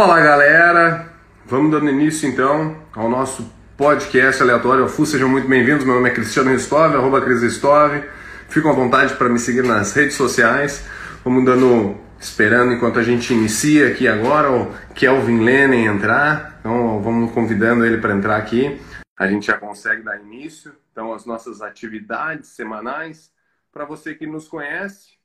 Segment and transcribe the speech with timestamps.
[0.00, 1.12] Fala galera,
[1.44, 5.04] vamos dando início então ao nosso podcast aleatório Fu.
[5.04, 5.84] Sejam muito bem-vindos.
[5.84, 8.02] Meu nome é Cristiano Ristov, arroba Cris Ristov.
[8.48, 10.88] Fiquem à vontade para me seguir nas redes sociais.
[11.22, 16.56] Vamos dando, esperando enquanto a gente inicia aqui agora o Kelvin Lenin entrar.
[16.60, 18.80] Então vamos convidando ele para entrar aqui.
[19.18, 23.30] A gente já consegue dar início então às nossas atividades semanais.
[23.70, 25.18] Para você que nos conhece,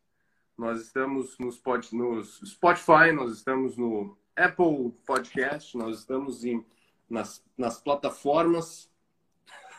[0.58, 1.56] nós estamos nos
[2.46, 6.66] Spotify, nós estamos no Apple Podcast, nós estamos em,
[7.10, 8.92] nas, nas plataformas,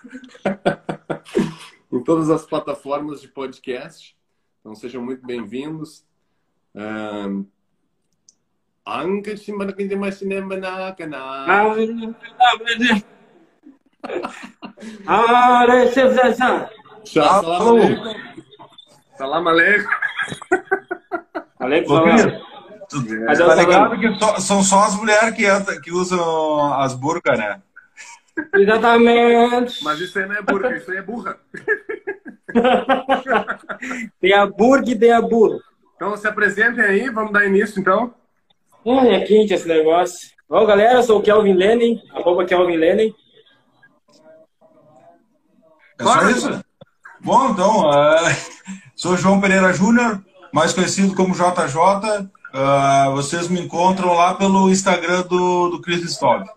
[1.92, 4.16] em todas as plataformas de podcast.
[4.60, 6.06] Então sejam muito bem-vindos.
[6.74, 7.28] Ah,
[19.16, 19.88] Salam aleikum.
[21.58, 22.55] Salam aleikum.
[22.92, 23.26] Aleikum salam.
[23.26, 25.44] Mas tá ligado que só, são só as mulheres que,
[25.80, 27.60] que usam as burcas, né?
[28.54, 29.82] Exatamente.
[29.82, 31.38] Mas isso aí não é burca, isso aí é burra.
[34.20, 35.58] tem a burga e tem a burra.
[35.96, 38.14] Então se apresentem aí, vamos dar início então.
[38.84, 40.30] É, é quente esse negócio.
[40.48, 43.12] Bom, galera, eu sou o Kelvin Lenin, arroba Kelvin Lenin.
[45.98, 46.64] É só isso?
[47.20, 48.36] Bom, então, uh,
[48.94, 52.28] sou João Pereira Júnior, mais conhecido como JJ.
[52.54, 56.48] Uh, vocês me encontram lá pelo Instagram do, do Chris Stock.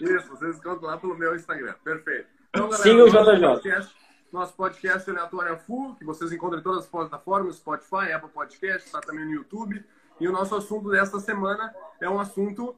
[0.00, 1.74] Isso, vocês encontram lá pelo meu Instagram.
[1.82, 2.28] Perfeito.
[2.50, 3.46] Então, galera, Siga o JJ.
[3.46, 3.96] Podcast,
[4.32, 8.86] nosso podcast aleatório é Full, que vocês encontram em todas as plataformas, Spotify, Apple Podcast,
[8.86, 9.84] está também no YouTube.
[10.20, 12.76] E o nosso assunto desta semana é um assunto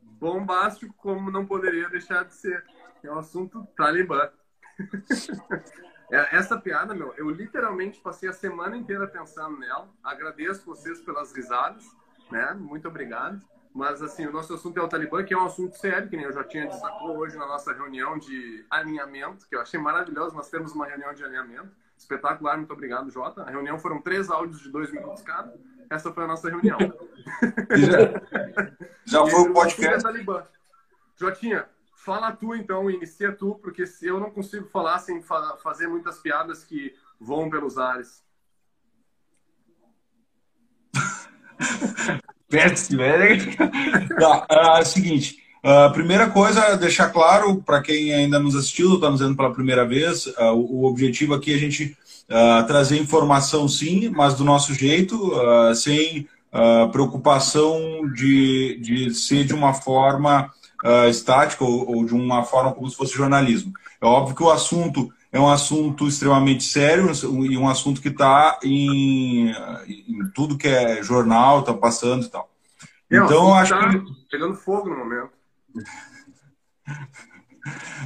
[0.00, 2.64] bombástico, como não poderia deixar de ser.
[3.02, 4.28] É um assunto Talibã.
[6.10, 9.88] É, essa piada, meu, eu literalmente passei a semana inteira pensando nela.
[10.02, 11.84] Agradeço vocês pelas risadas,
[12.30, 12.54] né?
[12.54, 13.40] Muito obrigado.
[13.74, 16.24] Mas, assim, o nosso assunto é o Talibã, que é um assunto sério, que nem
[16.24, 20.34] eu já tinha destacado hoje na nossa reunião de alinhamento, que eu achei maravilhoso.
[20.34, 21.68] Nós temos uma reunião de alinhamento.
[21.96, 23.42] Espetacular, muito obrigado, Jota.
[23.42, 25.54] A reunião foram três áudios de dois minutos cada.
[25.90, 26.78] Essa foi a nossa reunião.
[27.76, 28.70] Já,
[29.24, 30.02] já foi o podcast.
[30.02, 30.44] Talibã.
[31.16, 31.68] Jotinha,
[32.06, 36.20] Fala tu então, inicia tu, porque se eu não consigo falar sem fa fazer muitas
[36.20, 38.22] piadas que voam pelos ares.
[42.48, 43.38] Péssimo, é?
[44.20, 48.94] tá, é, é o seguinte, a primeira coisa, deixar claro para quem ainda nos assistiu,
[48.94, 51.98] está nos vendo pela primeira vez, uh, o, o, objetivo aqui é a gente
[52.30, 56.28] uh, trazer informação sim, mas do nosso jeito, uh, sem
[56.90, 60.50] preocupação de, de ser de uma forma
[60.84, 63.72] uh, estática ou, ou, de uma forma como se fosse jornalismo.
[64.00, 67.10] É óbvio que o assunto é um assunto extremamente sério
[67.50, 69.50] e um assunto que está em,
[69.86, 72.48] em, tudo que é jornal, está passando e tal.
[73.10, 74.02] É, então, acho tá que.
[74.30, 75.30] Pegando fogo no momento.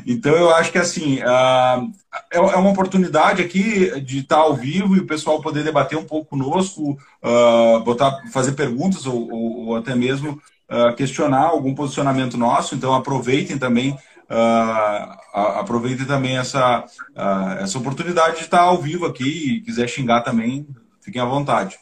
[0.06, 1.92] Então, eu acho que assim, uh,
[2.30, 6.30] é uma oportunidade aqui de estar ao vivo e o pessoal poder debater um pouco
[6.30, 12.94] conosco, uh, botar, fazer perguntas ou, ou até mesmo uh, questionar algum posicionamento nosso, então
[12.94, 13.98] aproveitem também
[14.30, 16.84] Uh, aproveitem também essa,
[17.16, 20.68] uh, essa oportunidade de estar ao vivo aqui e quiser xingar também,
[21.00, 21.76] fiquem à vontade.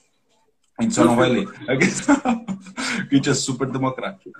[0.78, 1.49] A gente só não vai ler.
[1.69, 4.31] a gente é super democrático.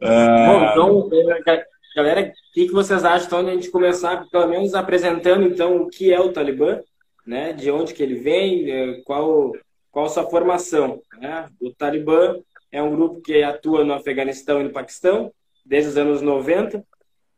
[0.00, 0.46] Uh...
[0.46, 1.10] Bom, então,
[1.46, 1.64] eh,
[1.96, 5.88] galera, o que, vocês acham então, de a gente começar, pelo menos apresentando então o
[5.88, 6.78] que é o Talibã,
[7.26, 7.52] né?
[7.52, 9.52] de onde que ele vem, eh, qual,
[9.90, 11.00] qual sua formação.
[11.18, 11.48] Né?
[11.60, 12.36] O Talibã
[12.72, 15.32] é um grupo que atua no Afeganistão e no Paquistão
[15.64, 16.84] desde os anos 90.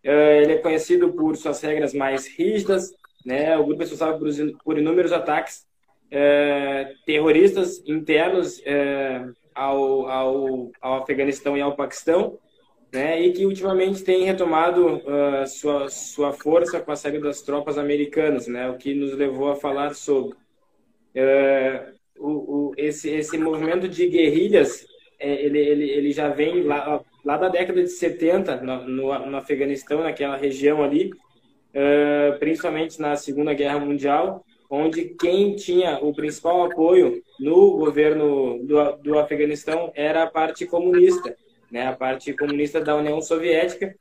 [0.04, 2.92] É, ele é conhecido por suas regras mais rígidas.
[3.24, 3.56] Né?
[3.56, 4.18] O grupo é responsável
[4.64, 5.66] por, inúmeros ataques
[6.10, 12.38] é, terroristas internos é, ao, ao, ao Afeganistão e ao Paquistão.
[12.92, 17.78] Né, e que ultimamente tem retomado uh, sua, sua força com a saída das tropas
[17.78, 20.36] americanas, né, o que nos levou a falar sobre.
[21.16, 24.86] Uh, o, o, esse, esse movimento de guerrilhas
[25.22, 30.02] ele, ele, ele já vem lá, lá da década de 70, no, no, no Afeganistão,
[30.02, 37.22] naquela região ali, uh, principalmente na Segunda Guerra Mundial, onde quem tinha o principal apoio
[37.38, 41.36] no governo do, do Afeganistão era a parte comunista,
[41.70, 43.94] né, a parte comunista da União Soviética,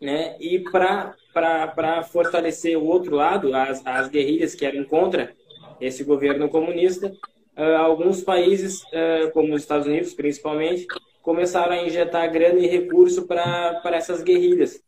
[0.00, 5.34] né, e para fortalecer o outro lado, as, as guerrilhas que eram contra
[5.78, 7.12] esse governo comunista,
[7.56, 10.86] uh, alguns países, uh, como os Estados Unidos principalmente,
[11.22, 14.82] começaram a injetar grana e recurso para essas guerrilhas,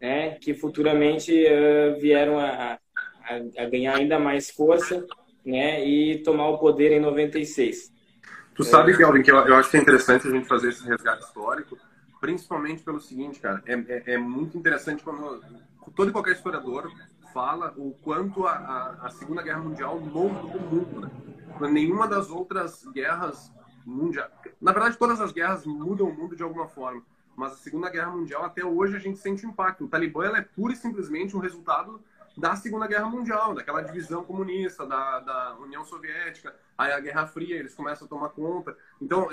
[0.00, 5.04] né, que futuramente uh, vieram a, a, a, ganhar ainda mais força
[5.44, 7.92] né, e tomar o poder em 96.
[8.54, 11.24] Tu sabe, Kelvin, que eu, eu, acho que é interessante a gente fazer esse resgate
[11.24, 11.78] histórico,
[12.20, 15.40] principalmente pelo seguinte, cara, é, é, é muito interessante quando
[15.94, 16.90] todo e qualquer historiador
[17.32, 21.10] fala o quanto a, a, a Segunda Guerra Mundial mudou o mundo, né?
[21.70, 23.52] Nenhuma das outras guerras
[23.84, 24.30] mundiais,
[24.60, 27.02] na verdade todas as guerras mudam o mundo de alguma forma,
[27.34, 29.84] mas a Segunda Guerra Mundial até hoje a gente sente impacto.
[29.84, 32.00] O Talibã é pura e simplesmente um resultado
[32.36, 37.56] da Segunda Guerra Mundial, daquela divisão comunista, da, da União Soviética, aí a Guerra Fria,
[37.56, 38.76] eles começam a tomar conta.
[39.02, 39.28] Então,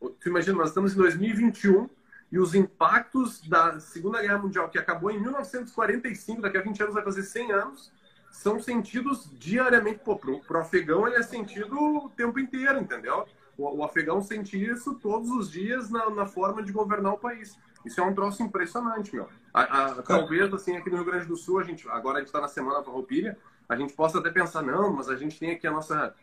[0.00, 1.88] você imagina, nós estamos em 2021
[2.30, 6.94] e os impactos da Segunda Guerra Mundial, que acabou em 1945, daqui a 20 anos
[6.94, 7.92] vai fazer 100 anos,
[8.30, 10.00] são sentidos diariamente.
[10.04, 13.26] Pô, pro, pro afegão ele é sentido o tempo inteiro, entendeu?
[13.56, 17.56] O, o afegão sente isso todos os dias na, na forma de governar o país.
[17.84, 19.28] Isso é um troço impressionante, meu.
[19.54, 22.28] A, a, talvez, assim, aqui no Rio Grande do Sul, a gente, agora a gente
[22.28, 23.38] está na Semana Farroupilha,
[23.68, 26.14] a gente possa até pensar, não, mas a gente tem aqui a nossa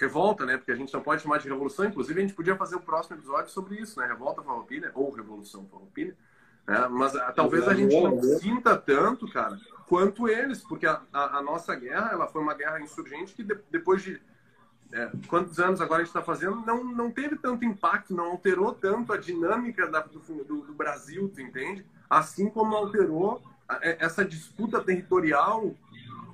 [0.00, 0.56] revolta, né?
[0.56, 1.84] Porque a gente não pode chamar de revolução.
[1.84, 4.06] Inclusive, a gente podia fazer o próximo episódio sobre isso, né?
[4.06, 6.16] Revolta Farroupilha, ou Revolução Farroupilha.
[6.66, 6.88] Né?
[6.88, 11.38] Mas a, ah, talvez a gente não sinta tanto, cara, quanto eles, porque a, a,
[11.38, 14.20] a nossa guerra, ela foi uma guerra insurgente que de, depois de
[14.92, 18.72] é, quantos anos agora a gente está fazendo, não, não teve tanto impacto, não alterou
[18.72, 21.84] tanto a dinâmica da, do, do, do, Brasil, tu entende?
[22.08, 23.40] Assim como alterou
[23.82, 25.74] é, essa disputa territorial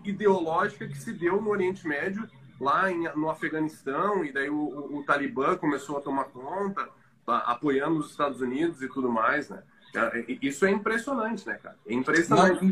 [0.04, 2.28] ideológica que se deu no Oriente Médio,
[2.61, 6.88] lá em, no Afeganistão, e daí o, o, o Talibã começou a tomar conta,
[7.26, 9.62] apoiando os Estados Unidos e tudo mais, né?
[9.94, 11.76] É, isso é impressionante, né, cara?
[11.87, 12.64] É impressionante.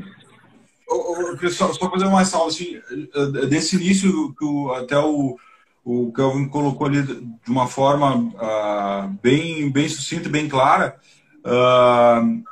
[0.86, 2.80] Não, só, só fazer uma ressalva, assim,
[3.48, 4.44] desse início que
[4.76, 5.38] até o
[5.84, 10.96] o Kelvin colocou ali de uma forma uh, bem, bem sucinta bem clara.
[11.44, 12.42] Uh,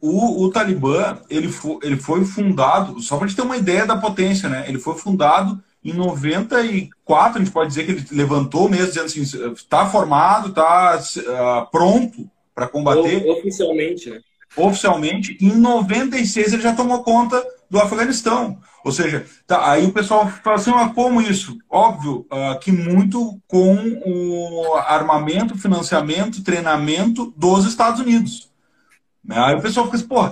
[0.00, 3.86] o, o, Talibã ele, foi, ele foi fundado, só para a gente ter uma ideia
[3.86, 4.66] da potência, né?
[4.68, 9.22] Ele foi fundado em 94, a gente pode dizer que ele levantou mesmo, dizendo assim,
[9.52, 13.28] está formado, está uh, pronto para combater.
[13.28, 14.20] Oficialmente, né?
[14.56, 15.36] Oficialmente.
[15.40, 18.58] Em 96 ele já tomou conta do Afeganistão.
[18.84, 21.56] Ou seja, tá, aí o pessoal fala assim, ah, como isso?
[21.68, 23.74] Óbvio uh, que muito com
[24.06, 28.50] o armamento, financiamento, treinamento dos Estados Unidos.
[29.24, 29.36] Né?
[29.38, 30.30] Aí o pessoal fica assim, pô,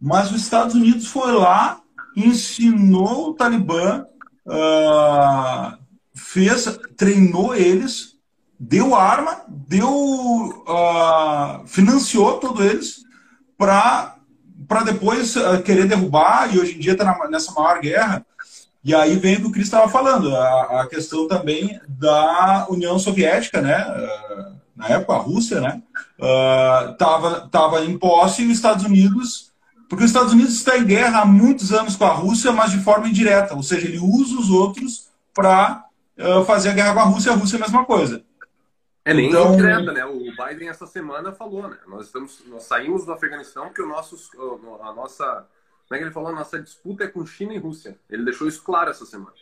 [0.00, 1.80] mas os Estados Unidos foi lá,
[2.16, 4.06] ensinou o Talibã,
[4.48, 5.78] uh,
[6.14, 8.16] fez, treinou eles,
[8.58, 13.04] deu arma, deu, uh, financiou todos eles
[13.56, 14.16] para
[14.84, 18.24] depois uh, querer derrubar, e hoje em dia está nessa maior guerra.
[18.82, 22.98] E aí vem o que o Cris estava falando, a, a, questão também da União
[22.98, 23.84] Soviética, né?
[24.74, 25.82] Na época, a Rússia, né?
[26.18, 26.94] Uh,
[27.50, 29.47] tava em posse e os Estados Unidos,
[29.88, 32.80] porque os Estados Unidos está em guerra há muitos anos com a Rússia, mas de
[32.80, 35.84] forma indireta, ou seja, ele usa os outros para
[36.18, 38.22] uh, fazer a guerra com a Rússia, a Rússia é a mesma coisa.
[39.04, 39.56] É nem então...
[39.56, 40.04] direta, né?
[40.04, 41.78] O Biden essa semana falou, né?
[41.86, 44.16] Nós estamos, nós saímos do Afeganistão que o nosso,
[44.82, 45.46] a nossa,
[45.88, 46.28] como é que ele falou?
[46.28, 47.96] A nossa disputa é com China e Rússia.
[48.10, 49.32] Ele deixou isso claro essa semana.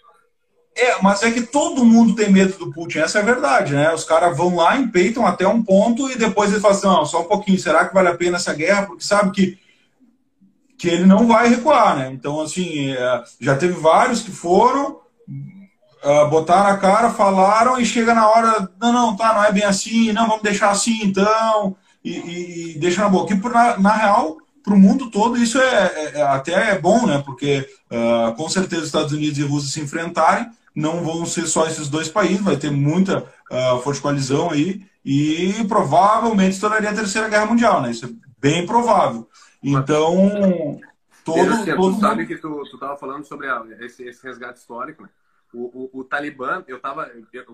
[0.76, 3.93] É, mas é que todo mundo tem medo do Putin, essa é a verdade, né?
[3.94, 7.22] Os caras vão lá, empeitam até um ponto e depois eles falam assim, não, só
[7.22, 8.84] um pouquinho, será que vale a pena essa guerra?
[8.87, 9.58] Porque sabe que,
[10.78, 12.11] que ele não vai recuar, né?
[12.12, 14.99] Então, assim, é, já teve vários que foram,
[16.05, 19.64] uh, botaram a cara, falaram e chega na hora, não, não, tá, não é bem
[19.64, 23.34] assim, não, vamos deixar assim então, e, e deixa na boca.
[23.34, 27.06] E na, na real, para o mundo todo, isso é, é, é, até é bom,
[27.06, 27.22] né?
[27.24, 31.67] Porque uh, com certeza os Estados Unidos e Rússia se enfrentarem, não vão ser só
[31.67, 37.29] esses dois países, vai ter muita uh, forte coalizão aí, e provavelmente estouraria a Terceira
[37.29, 37.93] Guerra Mundial, né?
[37.93, 38.08] Isso é
[38.41, 39.29] bem provável.
[39.63, 40.79] Então,
[41.25, 41.65] todo.
[41.65, 45.08] todo tu sabe que tu estava falando sobre a, esse, esse resgate histórico, né?
[45.55, 47.10] O, o, o, Talibã, eu estava,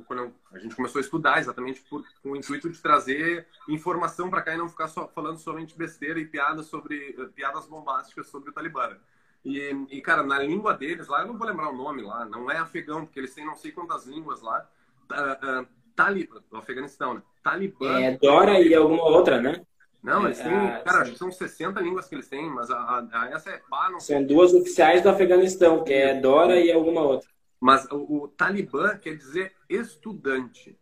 [0.07, 4.43] quando a gente começou a estudar exatamente por, com o intuito de trazer informação para
[4.43, 8.53] cá e não ficar só falando somente besteira e piadas sobre piadas bombásticas sobre o
[8.53, 8.97] Talibã.
[9.45, 12.51] E, e, cara, na língua deles lá, eu não vou lembrar o nome lá, não
[12.51, 14.67] é afegão, porque eles têm não sei quantas línguas lá.
[15.11, 17.23] Uh, uh, Talibã, do Afeganistão, né?
[17.43, 18.01] Talibã.
[18.01, 19.65] É Dora e alguma outra, né?
[20.03, 22.77] Não, eles têm, é, cara, acho que são 60 línguas que eles têm, mas a,
[22.77, 26.73] a, a essa é pá, não São duas oficiais do Afeganistão, que é Dora e
[26.73, 27.29] alguma outra.
[27.61, 30.77] Mas o, o Talibã quer dizer estudante.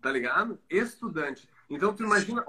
[0.00, 0.58] Tá ligado?
[0.70, 1.46] Estudante.
[1.68, 2.42] Então, tu imagina,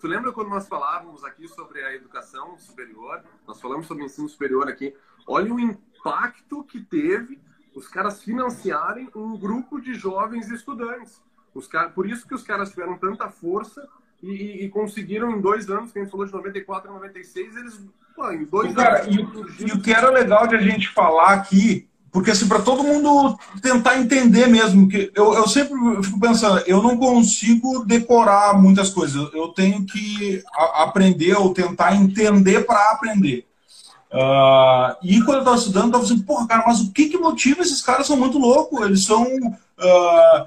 [0.00, 3.22] tu lembra quando nós falávamos aqui sobre a educação superior?
[3.46, 4.94] Nós falamos sobre o ensino superior aqui.
[5.26, 7.40] Olha o impacto que teve
[7.74, 11.20] os caras financiarem um grupo de jovens estudantes.
[11.52, 11.92] Os car...
[11.92, 13.88] Por isso que os caras tiveram tanta força
[14.24, 17.80] e, e, conseguiram em dois anos, quem falou de 94 a 96, eles,
[18.14, 19.60] pô, em dois cara, anos.
[19.60, 22.84] E, e o que era legal de a gente falar aqui porque assim, para todo
[22.84, 28.88] mundo tentar entender mesmo, que eu, eu sempre fico pensando, eu não consigo decorar muitas
[28.90, 30.40] coisas, eu tenho que
[30.74, 33.44] aprender ou tentar entender para aprender.
[34.12, 37.18] Uh, e quando eu estava estudando, eu estava assim, porra, cara, mas o que, que
[37.18, 38.06] motiva esses caras?
[38.06, 39.24] São muito loucos, eles são.
[39.24, 40.46] Uh,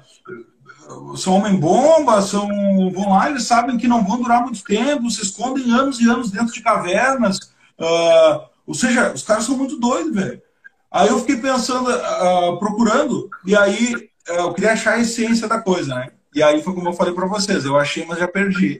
[1.16, 2.48] são homem-bomba, são,
[2.90, 6.30] vão lá, eles sabem que não vão durar muito tempo, se escondem anos e anos
[6.30, 7.38] dentro de cavernas.
[7.78, 10.42] Uh, ou seja, os caras são muito doidos, velho.
[10.90, 15.60] Aí eu fiquei pensando, uh, procurando, e aí uh, eu queria achar a essência da
[15.60, 16.08] coisa, né?
[16.34, 18.78] E aí foi como eu falei para vocês, eu achei, mas já perdi.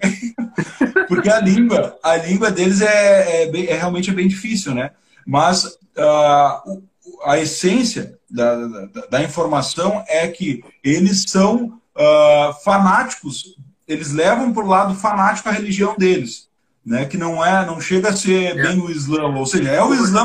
[1.08, 4.90] Porque a língua, a língua deles é, é, bem, é realmente é bem difícil, né?
[5.26, 6.82] Mas uh,
[7.24, 14.64] a essência da, da, da, informação é que eles são uh, fanáticos, eles levam para
[14.64, 16.50] o lado fanático a religião deles,
[16.84, 17.06] né?
[17.06, 18.62] Que não é, não chega a ser é.
[18.62, 20.24] bem o Islã, ou seja, é o Islã,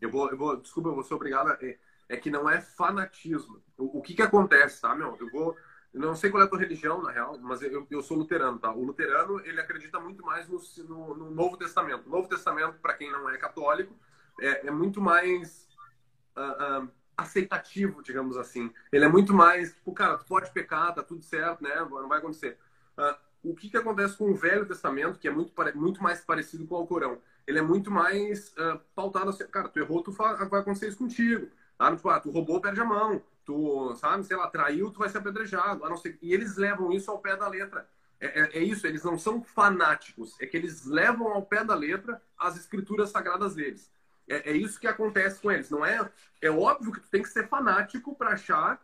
[0.00, 1.48] eu vou, eu vou, desculpa, eu vou ser obrigado.
[1.48, 3.60] A, é, é que não é fanatismo.
[3.76, 5.16] O, o, que que acontece, tá, meu?
[5.20, 5.56] Eu vou,
[5.92, 8.58] eu não sei qual é a tua religião, na real, mas eu, eu sou luterano,
[8.58, 8.72] tá?
[8.72, 12.06] O luterano, ele acredita muito mais no, no, no Novo Testamento.
[12.06, 13.94] O Novo Testamento, para quem não é católico,
[14.40, 15.66] é, é muito mais
[16.36, 18.72] uh, uh, aceitativo, digamos assim.
[18.92, 21.74] Ele é muito mais, tipo, cara, tu pode pecar, tá tudo certo, né?
[21.76, 22.58] Não vai acontecer.
[22.98, 26.66] Uh, o que que acontece com o Velho Testamento, que é muito, muito mais parecido
[26.66, 27.20] com o Corão?
[27.46, 31.48] ele é muito mais uh, pautado assim, cara, tu errou, tu vai acontecer isso contigo.
[31.78, 31.94] Tá?
[31.94, 33.22] Tipo, ah, tu roubou, perde a mão.
[33.44, 35.84] Tu, sabe, sei lá, traiu, tu vai ser apedrejado.
[35.84, 36.18] A não ser...
[36.20, 37.88] E eles levam isso ao pé da letra.
[38.18, 41.74] É, é, é, isso, eles não são fanáticos, é que eles levam ao pé da
[41.74, 43.92] letra as escrituras sagradas deles.
[44.28, 45.70] É, é isso que acontece com eles.
[45.70, 48.80] Não é, é óbvio que tu tem que ser fanático para achar.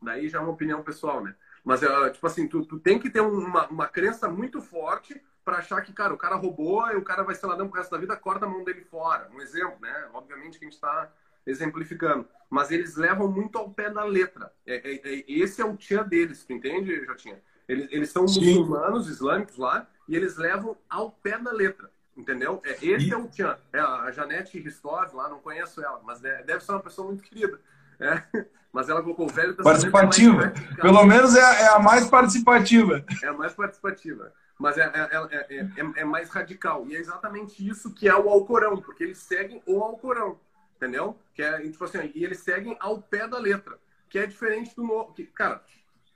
[0.00, 1.34] Daí já é uma opinião pessoal, né?
[1.64, 5.58] Mas, é, tipo assim, tu, tu tem que ter uma, uma crença muito forte para
[5.58, 7.98] achar que, cara, o cara roubou e o cara vai ser ladrão pro resto da
[7.98, 9.28] vida, corta a mão dele fora.
[9.32, 10.08] Um exemplo, né?
[10.12, 11.12] Obviamente que a gente está
[11.46, 12.26] exemplificando.
[12.48, 14.52] Mas eles levam muito ao pé da letra.
[14.66, 17.40] É, é, é, esse é o tchan deles, tu entende, Jotinha?
[17.68, 18.40] Eles, eles são Sim.
[18.40, 21.90] muçulmanos, islâmicos lá, e eles levam ao pé da letra.
[22.16, 22.60] Entendeu?
[22.64, 23.12] É, esse e...
[23.12, 23.56] é o tchan.
[23.72, 27.60] É, a Janete Ristov lá, não conheço ela, mas deve ser uma pessoa muito querida.
[27.98, 28.22] É,
[28.72, 30.52] mas ela colocou o velho Participativa.
[30.80, 33.04] Pelo menos é, é a mais participativa.
[33.22, 35.66] É a mais participativa mas é, é, é,
[35.96, 36.86] é, mais radical.
[36.86, 40.38] E é exatamente isso que é o Alcorão, porque eles seguem o Alcorão,
[40.76, 41.18] entendeu?
[41.34, 43.76] Que é, tipo assim, e eles seguem ao pé da letra,
[44.08, 45.12] que é diferente do novo.
[45.12, 45.64] Que, cara,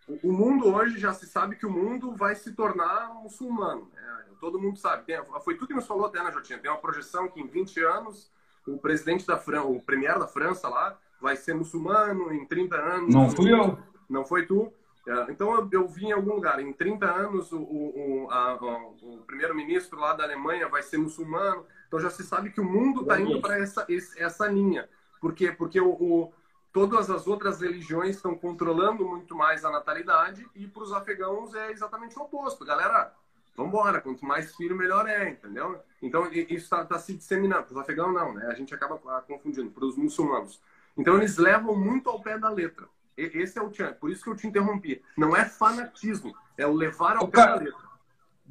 [0.08, 3.90] o, mundo hoje já se sabe que o mundo vai se tornar muçulmano.
[3.92, 4.24] Né?
[4.40, 5.04] Todo mundo sabe.
[5.04, 6.58] Tem, foi tudo que nos falou até, né, Jotinha?
[6.58, 8.30] Tem uma projeção que em 20 anos
[8.66, 13.14] o presidente da França, o premier da França lá, vai ser muçulmano em 30 anos.
[13.14, 13.78] Não fui eu.
[14.08, 14.72] Não foi tu.
[15.06, 20.00] É, então eu, eu, vi em algum lugar, em 30 anos o, o, o primeiro-ministro
[20.00, 21.64] lá da Alemanha vai ser muçulmano.
[21.86, 23.86] Então já se sabe que o mundo está indo para essa,
[24.16, 24.88] essa linha.
[25.20, 25.52] Por quê?
[25.52, 26.32] Porque o, o,
[26.76, 31.72] todas as outras religiões estão controlando muito mais a natalidade e para os afegãos é
[31.72, 32.66] exatamente o oposto.
[32.66, 33.14] Galera,
[33.56, 35.80] vamos embora, quanto mais filho, melhor é, entendeu?
[36.02, 37.62] Então isso está tá se disseminando.
[37.62, 38.48] Para os afegãos não, né?
[38.48, 40.60] A gente acaba ah, confundindo, para os muçulmanos.
[40.98, 42.86] Então eles levam muito ao pé da letra.
[43.16, 45.02] Esse é o Tchan, por isso que eu te interrompi.
[45.16, 47.85] Não é fanatismo, é o levar ao pé da letra.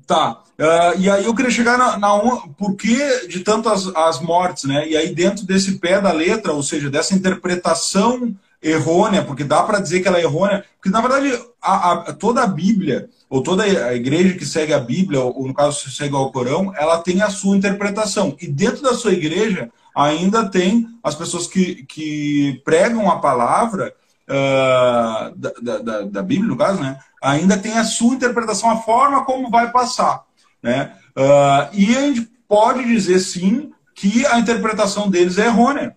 [0.06, 0.44] Tá.
[0.58, 2.18] Uh, e aí eu queria chegar na, na
[2.58, 4.88] por que de tantas as mortes, né?
[4.88, 9.80] E aí dentro desse pé da letra, ou seja, dessa interpretação errônea, porque dá para
[9.80, 13.64] dizer que ela é errônea, porque na verdade a, a, toda a Bíblia, ou toda
[13.64, 17.30] a igreja que segue a Bíblia, ou no caso segue o Corão, ela tem a
[17.30, 18.36] sua interpretação.
[18.42, 23.94] E dentro da sua igreja ainda tem as pessoas que, que pregam a palavra
[24.30, 29.26] uh, da, da, da, Bíblia, no caso, né, ainda tem a sua interpretação, a forma
[29.26, 30.24] como vai passar.
[30.62, 30.94] Né?
[31.16, 35.96] Uh, e a gente pode dizer, sim, que a interpretação deles é errônea.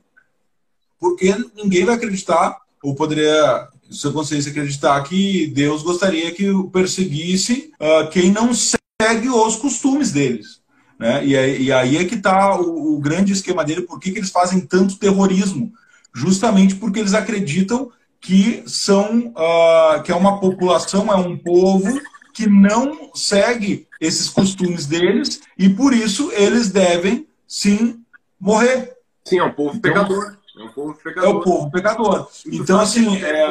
[1.00, 8.08] Porque ninguém vai acreditar, ou poderia, sua consciência, acreditar que Deus gostaria que perseguisse uh,
[8.11, 10.61] quem não segue os costumes deles.
[10.99, 11.25] Né?
[11.25, 14.18] E, aí, e aí é que está o, o, grande esquema dele, por que, que
[14.18, 15.73] eles fazem tanto terrorismo?
[16.12, 22.01] Justamente porque eles acreditam que são uh, que é uma população, é um povo
[22.35, 28.01] que não segue esses costumes deles e por isso eles devem sim
[28.41, 28.97] morrer.
[29.25, 30.37] Sim, é um povo então, pecador.
[30.57, 31.25] É, um povo pecador.
[31.25, 32.29] é o povo pecador.
[32.47, 33.45] Então, assim, é,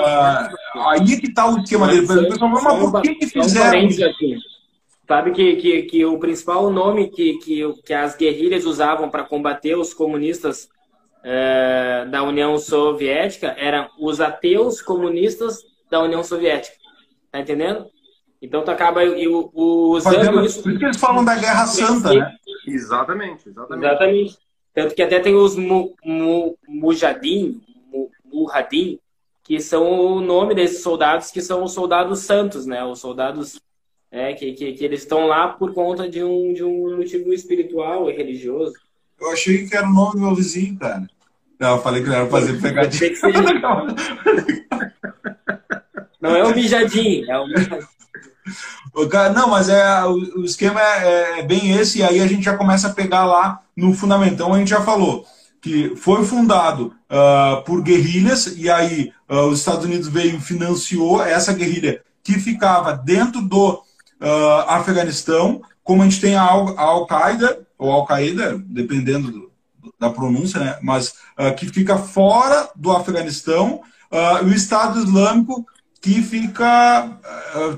[0.89, 2.05] aí é que está o esquema dele.
[2.05, 3.89] O pessoal fala, mas por que, que fizeram
[5.07, 9.77] Sabe que, que, que o principal nome que, que, que as guerrilhas usavam para combater
[9.77, 10.67] os comunistas
[11.29, 15.57] é, da União Soviética eram os ateus comunistas
[15.91, 16.77] da União Soviética.
[17.29, 17.85] Tá entendendo?
[18.41, 19.01] Então tu acaba
[19.53, 20.63] usando isso.
[20.63, 22.33] Por isso que eles falam da Guerra Santa, né?
[22.65, 23.85] Exatamente, exatamente.
[23.85, 24.37] Exatamente.
[24.73, 28.09] Tanto que até tem os mu, mu, Mujadin, mu,
[29.43, 32.85] que são o nome desses soldados, que são os soldados santos, né?
[32.85, 33.59] Os soldados
[34.09, 38.09] é, que, que, que eles estão lá por conta de um, de um motivo espiritual
[38.09, 38.73] e religioso.
[39.19, 41.07] Eu achei que era o nome do meu vizinho, cara.
[41.59, 43.11] Não, eu falei que não era fazer pegadinha.
[46.19, 47.87] Não é o mijadinho, é o mijadinho.
[49.35, 52.87] Não, mas é, o, esquema é, é, bem esse, e aí a gente já começa
[52.87, 55.25] a pegar lá no fundamentão, a gente já falou
[55.61, 61.21] que foi fundado uh, por guerrilhas, e aí uh, os Estados Unidos veio e financiou
[61.21, 67.91] essa guerrilha que ficava dentro do uh, Afeganistão, como a gente tem a Al-Qaeda, ou
[67.91, 69.51] Al-Qaeda, dependendo do,
[69.99, 70.77] da pronúncia, né?
[70.81, 71.15] mas
[71.57, 75.65] que fica fora do Afeganistão, e o Estado Islâmico
[76.01, 77.19] que fica.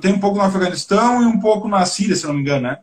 [0.01, 2.79] tem um pouco no Afeganistão e um pouco na Síria, se não me engano, né?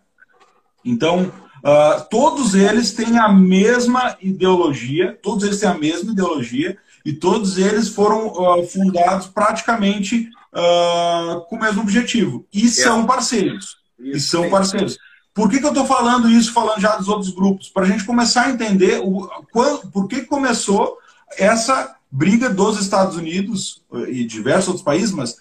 [0.85, 1.33] Então,
[1.67, 7.59] Uh, todos eles têm a mesma ideologia, todos eles têm a mesma ideologia e todos
[7.59, 12.47] eles foram uh, fundados praticamente uh, com o mesmo objetivo.
[12.53, 12.69] E é.
[12.69, 13.79] são parceiros.
[13.99, 14.97] Isso, e são parceiros.
[15.37, 17.69] Por que, que eu estou falando isso, falando já dos outros grupos?
[17.69, 20.97] Para a gente começar a entender o, quando, por que começou
[21.37, 25.37] essa briga dos Estados Unidos e diversos outros países, mas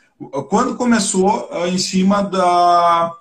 [0.50, 3.16] quando começou em cima da,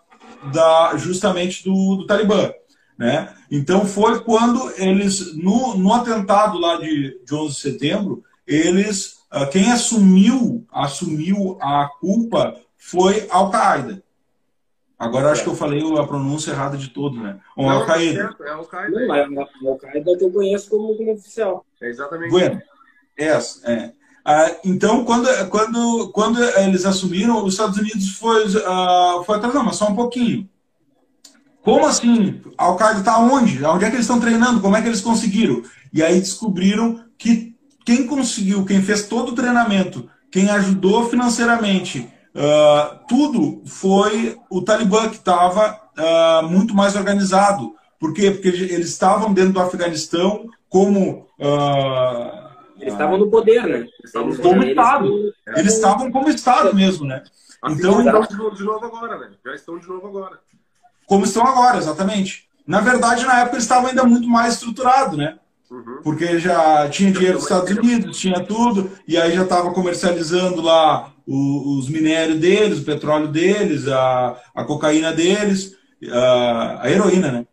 [0.52, 2.50] da justamente do, do Talibã.
[2.98, 3.32] Né?
[3.48, 9.18] Então foi quando eles, no, no atentado lá de, de 11 de setembro, eles,
[9.52, 14.03] quem assumiu, assumiu a culpa foi Al-Qaeda.
[14.98, 17.38] Agora acho que eu falei a pronúncia errada de todo, né?
[17.56, 18.36] Ou Al-Qaeda.
[18.40, 19.06] É Al-Qaeda.
[19.06, 21.66] Não, é Al-Qaeda que eu conheço como, como oficial.
[21.80, 22.30] É exatamente.
[22.30, 22.62] Bueno,
[23.16, 23.92] essa, é.
[24.24, 29.64] Ah, então, quando, quando, quando eles assumiram, os Estados Unidos foi, ah, foi atrás, não,
[29.64, 30.48] mas só um pouquinho.
[31.62, 32.40] Como assim?
[32.56, 33.62] A Al-Qaeda está onde?
[33.64, 34.60] Onde é que eles estão treinando?
[34.60, 35.62] Como é que eles conseguiram?
[35.92, 42.98] E aí descobriram que quem conseguiu, quem fez todo o treinamento, quem ajudou financeiramente, uh,
[43.08, 47.74] tudo foi o Talibã, que estava uh, muito mais organizado.
[47.98, 48.30] Por quê?
[48.30, 51.28] Porque eles estavam dentro do Afeganistão como.
[51.38, 52.44] Uh,
[52.78, 53.86] eles estavam no poder, né?
[54.00, 55.32] Eles como Estado.
[55.56, 57.22] Eles estavam como Estado mesmo, né?
[57.62, 59.30] Assim, então, estão de novo agora, né?
[59.44, 60.38] Já estão de novo agora
[61.06, 62.48] como estão agora, exatamente.
[62.66, 65.38] Na verdade, na época eles estavam ainda muito mais estruturados, né?
[65.74, 66.00] Uhum.
[66.02, 71.12] Porque já tinha dinheiro dos Estados Unidos, tinha tudo, e aí já estava comercializando lá
[71.26, 75.76] o, os minérios deles, o petróleo deles, a, a cocaína deles,
[76.12, 77.46] a, a heroína, né?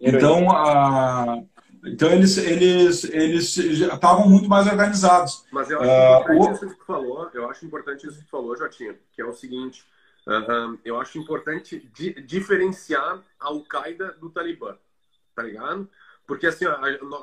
[0.00, 0.18] Heroína.
[0.18, 1.42] Então, a,
[1.86, 5.44] então eles, eles, eles estavam muito mais organizados.
[5.52, 8.30] Mas eu acho uh, importante isso que tu falou, eu acho importante isso que tu
[8.30, 9.84] falou, Jotinho, que é o seguinte,
[10.28, 10.78] Uhum.
[10.84, 14.76] Eu acho importante di diferenciar a Al-Qaeda do Talibã,
[15.34, 15.88] tá ligado?
[16.28, 16.78] Porque assim, ó,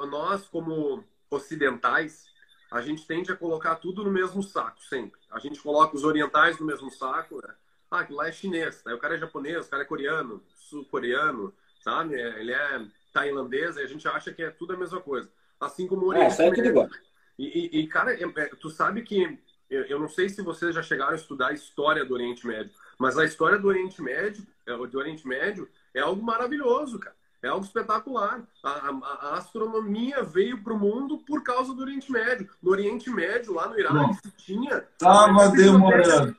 [0.07, 2.25] nós como ocidentais,
[2.71, 5.21] a gente tende a colocar tudo no mesmo saco, sempre.
[5.29, 7.53] A gente coloca os orientais no mesmo saco, né?
[7.91, 8.95] Ah, aquilo lá é chinês, né?
[8.95, 12.15] o cara é japonês, o cara é coreano, sul-coreano, sabe?
[12.15, 15.29] É, ele é tailandês, e a gente acha que é tudo a mesma coisa.
[15.59, 16.89] Assim como o Oriente é, tudo igual.
[17.37, 19.39] E, e, cara, é, é, tu sabe que
[19.69, 23.19] eu, não sei se vocês já chegaram a estudar a história do Oriente Médio, mas
[23.19, 27.14] a história do Oriente Médio, do Oriente Médio é algo maravilhoso, cara.
[27.45, 28.41] É algo espetacular.
[28.63, 28.89] A, a,
[29.21, 32.49] a astronomia veio para o mundo por causa do Oriente Médio.
[32.59, 34.81] No Oriente Médio, lá no Iraque, se tinha.
[34.97, 36.35] Tava demorando.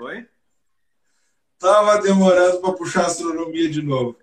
[0.00, 0.28] Oi?
[1.58, 4.18] Tava demorando para puxar a astronomia de novo.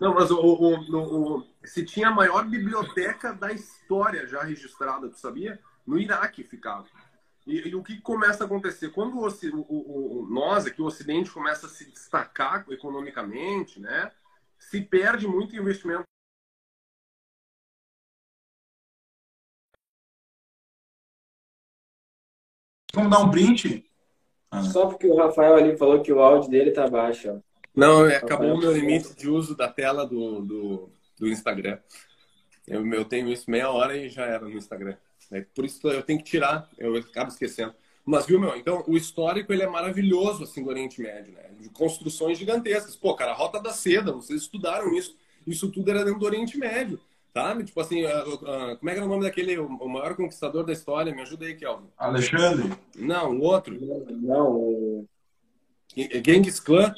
[0.00, 5.08] Não, mas o, o, o, o, se tinha a maior biblioteca da história já registrada,
[5.08, 5.60] tu sabia?
[5.86, 6.86] No Iraque ficava.
[7.46, 8.90] E, e, o que começa a acontecer?
[8.90, 9.28] Quando o,
[9.68, 14.10] o, o, nós aqui, o Ocidente, começa a se destacar economicamente, né,
[14.58, 16.04] se perde muito investimento.
[22.94, 23.88] Vamos dar um print?
[24.50, 24.62] Ah.
[24.62, 27.30] Só porque o Rafael ali falou que o áudio dele tá baixo.
[27.30, 27.40] Ó.
[27.74, 31.78] Não, é, acabou o meu limite de uso da tela do, do, do Instagram.
[32.66, 34.96] Eu, eu tenho isso meia hora e já era no Instagram.
[35.30, 35.46] Né?
[35.54, 37.74] Por isso eu tenho que tirar, eu acabo esquecendo.
[38.10, 38.56] Mas, viu, meu?
[38.56, 41.50] Então, o histórico ele é maravilhoso, assim, do Oriente Médio, né?
[41.60, 42.96] De construções gigantescas.
[42.96, 45.14] Pô, cara, a Rota da Seda, vocês estudaram isso.
[45.46, 46.98] Isso tudo era dentro do Oriente Médio,
[47.34, 47.64] sabe?
[47.64, 50.72] Tipo assim, uh, uh, como é que era o nome daquele, o maior conquistador da
[50.72, 51.14] história?
[51.14, 51.88] Me ajuda aí, Kelvin.
[51.98, 52.72] Alexandre?
[52.96, 53.78] Não, o outro.
[54.10, 55.08] Não, o...
[55.94, 56.94] Genghis Khan?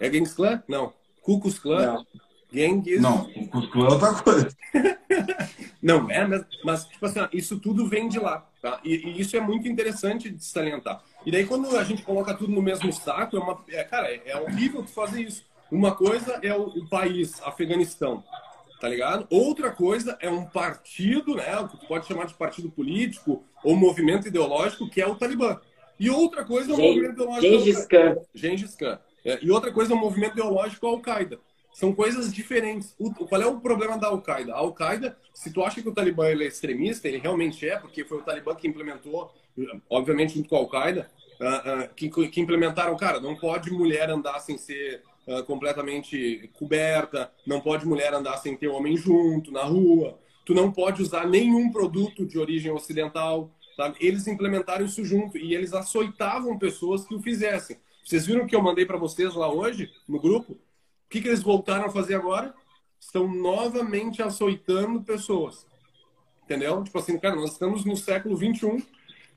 [0.00, 0.64] É Genghis Khan?
[0.66, 0.92] Não.
[1.22, 1.86] Ku Klux Klan?
[1.86, 2.06] Não.
[2.52, 3.00] Genghis...
[3.00, 4.48] Não, o Klan é outra coisa.
[5.82, 8.80] Não é, mas, mas tipo assim, isso tudo vem de lá, tá?
[8.84, 11.02] E, e, isso é muito interessante de salientar.
[11.24, 14.22] E daí quando a gente coloca tudo no mesmo saco, é uma, é, cara, é,
[14.26, 15.44] é horrível tu fazer isso.
[15.70, 18.22] Uma coisa é o, o país, Afeganistão.
[18.80, 19.26] tá ligado?
[19.30, 21.58] Outra coisa é um partido, né?
[21.60, 25.58] O que tu pode chamar de partido político ou movimento ideológico, que é o Talibã.
[25.98, 27.58] E outra coisa é um Gen movimento ideológico.
[27.58, 28.16] Gengis Khan.
[28.34, 28.98] Gengis Khan.
[29.24, 31.38] É, e outra coisa é um movimento ideológico Al-Qaeda.
[31.72, 32.94] São coisas diferentes.
[32.98, 34.52] O, qual é o problema da Al-Qaeda?
[34.54, 38.18] A Al-Qaeda, se tu acha que o Talibã é extremista, ele realmente é, porque foi
[38.18, 39.32] o Talibã que implementou,
[39.88, 44.38] obviamente junto com a Al-Qaeda, uh, uh, que, que, implementaram, cara, não pode mulher andar
[44.40, 50.18] sem ser uh, completamente coberta, não pode mulher andar sem ter homem junto na rua,
[50.44, 53.50] tu não pode usar nenhum produto de origem ocidental?
[53.98, 57.78] Eles implementaram isso junto e eles açoitavam pessoas que o fizessem.
[58.04, 60.58] Vocês viram que eu mandei para vocês lá hoje, no grupo?
[61.10, 62.54] O que, que eles voltaram a fazer agora?
[63.00, 65.66] Estão novamente açoitando pessoas.
[66.44, 66.84] Entendeu?
[66.84, 68.80] Tipo assim, cara, nós estamos no século 21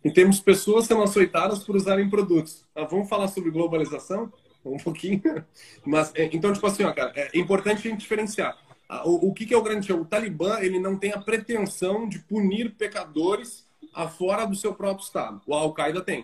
[0.05, 2.63] e temos pessoas sendo açoitadas por usarem produtos.
[2.75, 4.31] Ah, vamos falar sobre globalização?
[4.63, 5.43] Um pouquinho.
[5.83, 8.57] Mas, é, então, tipo assim, ó, cara, é importante a gente diferenciar.
[9.03, 12.19] O, o que, que é o grande O Talibã, ele não tem a pretensão de
[12.19, 15.41] punir pecadores afora do seu próprio Estado.
[15.45, 16.23] O Al-Qaeda tem.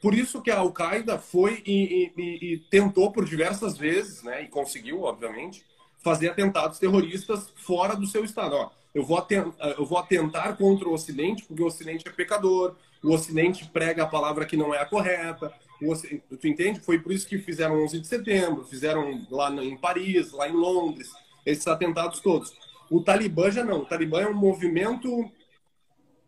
[0.00, 4.48] Por isso que a Al-Qaeda foi e, e, e, tentou por diversas vezes, né, e
[4.48, 5.64] conseguiu, obviamente,
[5.98, 8.54] fazer atentados terroristas fora do seu Estado.
[8.54, 12.76] Ó, eu, vou atentar, eu vou atentar contra o Ocidente porque o Ocidente é pecador,
[13.02, 15.52] o Ocidente prega a palavra que não é a correta.
[15.82, 16.80] Ocidente, tu entende?
[16.80, 21.10] Foi por isso que fizeram 11 de setembro, fizeram lá em Paris, lá em Londres,
[21.44, 22.52] esses atentados todos.
[22.90, 23.80] O Talibã já não.
[23.80, 25.30] O Talibã é um movimento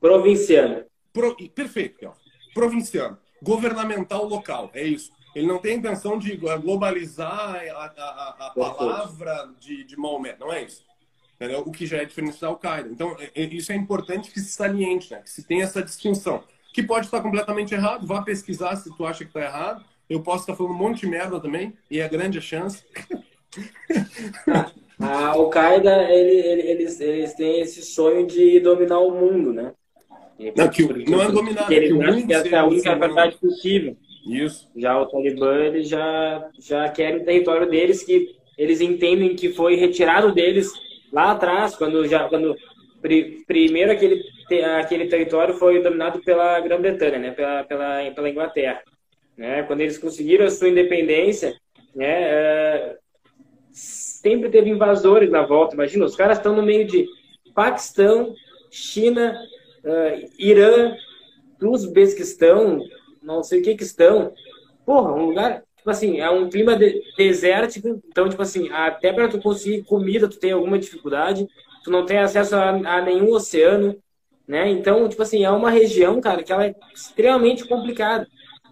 [0.01, 0.85] provinciano.
[1.13, 2.13] Pro, perfeito,
[2.55, 5.13] provinciano, governamental local, é isso.
[5.35, 10.53] Ele não tem a intenção de globalizar a, a, a palavra de, de Maomé, não
[10.53, 10.85] é isso.
[11.37, 11.61] Entendeu?
[11.61, 12.89] O que já é diferente da Al-Qaeda.
[12.91, 15.23] Então, é, é, isso é importante que se saliente, né?
[15.23, 16.43] que se tenha essa distinção.
[16.73, 19.85] Que pode estar completamente errado, vá pesquisar se tu acha que está errado.
[20.09, 22.85] Eu posso estar falando um monte de merda também, e é grande a chance.
[25.01, 29.73] a Al-Qaeda, ele, ele, eles, eles têm esse sonho de dominar o mundo, né?
[30.57, 33.97] Não, que, não é dominar, ele que, que essa é a única verdade possível.
[34.27, 34.71] Isso.
[34.75, 39.75] Já o Talibã, eles já, já querem o território deles, que eles entendem que foi
[39.75, 40.73] retirado deles
[41.13, 42.57] lá atrás, quando já quando
[43.47, 44.23] primeiro aquele,
[44.79, 48.83] aquele território foi dominado pela Grã-Bretanha, né, pela, pela, pela Inglaterra.
[49.37, 49.63] Né?
[49.63, 51.55] Quando eles conseguiram a sua independência,
[51.95, 52.97] né, é,
[53.73, 55.75] sempre teve invasores na volta.
[55.75, 57.07] Imagina, os caras estão no meio de
[57.55, 58.35] Paquistão,
[58.71, 59.39] China,
[59.85, 60.95] uh, Irã,
[61.61, 62.81] Uzbequistão,
[63.23, 64.33] não sei o que que estão.
[64.85, 69.29] Porra, um lugar, tipo assim, é um clima de, desértico, então, tipo assim, até para
[69.29, 71.47] tu conseguir comida, tu tem alguma dificuldade,
[71.85, 73.97] tu não tem acesso a, a nenhum oceano,
[74.47, 74.69] né?
[74.71, 78.27] Então, tipo assim, é uma região, cara, que ela é extremamente complicada.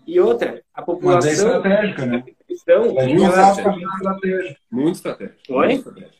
[0.07, 1.31] E outra, a população...
[1.31, 2.25] Mas é estratégica, né?
[2.49, 4.57] Então, é muito, estratégica.
[4.71, 5.38] Muito estratégica.
[5.51, 5.66] Oi?
[5.66, 6.17] Muito estratégica.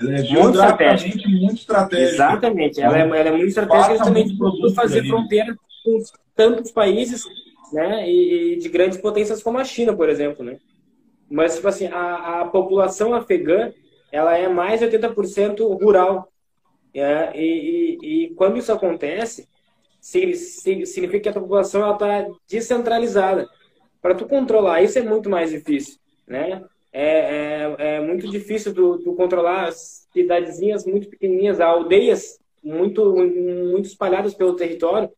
[0.00, 1.28] Ela é muito estratégica.
[1.28, 2.14] muito estratégica.
[2.14, 6.02] Exatamente, ela é, ela é muito estratégica justamente por fazer fronteira com
[6.34, 7.24] tantos países
[7.72, 10.44] né, e, e, de grandes potências como a China, por exemplo.
[10.44, 10.58] Né?
[11.30, 13.72] Mas, tipo assim, a, a população afegã
[14.10, 16.28] ela é mais de 80% rural.
[16.92, 19.48] É, e, e, e, quando isso acontece,
[20.00, 23.48] significa que a população está descentralizada.
[24.02, 25.98] Para tu controlar isso é muito mais difícil.
[26.26, 26.62] Né?
[26.92, 34.34] É, é, é muito difícil do, do, controlar cidadezinhas muito pequenininhas, aldeias muito, muito espalhadas
[34.34, 35.10] pelo território,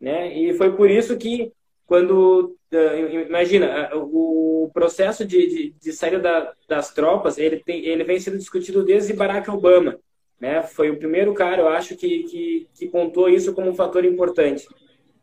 [0.00, 0.32] né?
[0.36, 1.52] E foi por isso que
[1.86, 7.86] quando eh, imagina eh, o processo de, de, de saída da, das tropas ele tem
[7.86, 9.96] ele vem sendo discutido desde Barack Obama
[10.40, 14.04] né foi o primeiro cara eu acho que, que, que pontuou isso como um fator
[14.04, 14.66] importante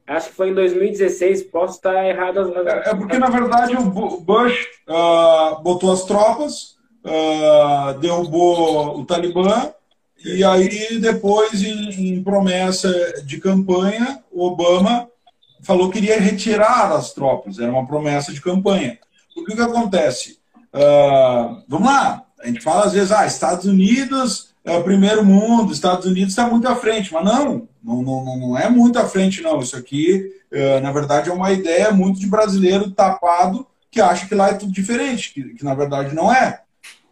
[0.05, 2.53] Acho que foi em 2016, posso estar errado.
[2.67, 3.85] É, é porque, na verdade, o
[4.19, 9.71] Bush uh, botou as tropas, uh, derrubou o Talibã,
[10.23, 12.91] e aí depois, em, em, promessa
[13.25, 15.07] de campanha, o Obama
[15.61, 18.99] falou que iria retirar as tropas, era uma promessa de campanha.
[19.37, 20.37] O que, acontece?
[20.73, 25.73] Uh, vamos lá, a gente fala às vezes, ah, Estados Unidos é o primeiro mundo,
[25.73, 29.41] Estados Unidos está muito à frente, mas não, não, não, não é muito à frente,
[29.41, 29.60] não.
[29.60, 34.34] Isso aqui, é, na verdade, é uma ideia muito de brasileiro tapado que acha que
[34.34, 36.62] lá é tudo diferente, que, que na verdade não é.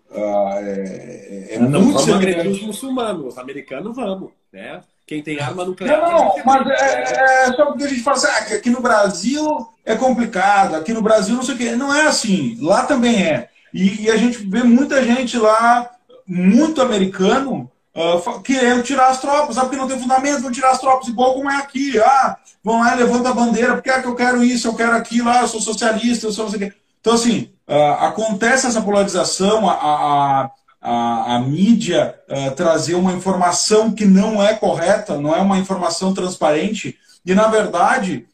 [0.10, 4.82] Uh, é, é, é não, muito vamos agredir os muçulmanos, os americanos vamos, né?
[5.06, 6.02] Quem tem arma nuclear.
[6.02, 8.82] Não, não, mas é, é, só porque a gente fala assim, ah, que aqui no
[8.82, 11.76] Brasil é complicado, aqui no Brasil não sei o quê.
[11.76, 13.50] Não é assim, lá também é.
[13.74, 15.90] E, e a gente vê muita gente lá
[16.28, 19.68] muito americano uh, querendo tirar as tropas, sabe?
[19.68, 22.00] Porque não tem fundamento, vão tirar as tropas, igual como é aqui.
[22.00, 25.30] Ah, vão lá levantam a bandeira, porque é que eu quero isso, eu quero aquilo,
[25.30, 26.76] ah, eu sou socialista, eu sou não sei o quê.
[27.00, 33.92] Então, assim, uh, acontece essa polarização, a, a, a, a mídia uh, trazer uma informação
[33.92, 36.98] que não é correta, não é uma informação transparente.
[37.26, 38.28] E, na verdade,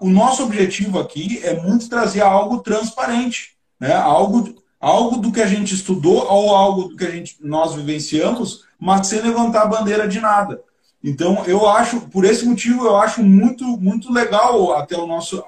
[0.00, 3.92] o nosso objetivo aqui é muito trazer algo transparente, né?
[3.92, 8.64] algo, algo do que a gente estudou ou algo do que a gente, nós vivenciamos,
[8.78, 10.62] mas sem levantar a bandeira de nada.
[11.02, 15.42] Então, eu acho, por esse motivo, eu acho muito, muito legal até o nosso,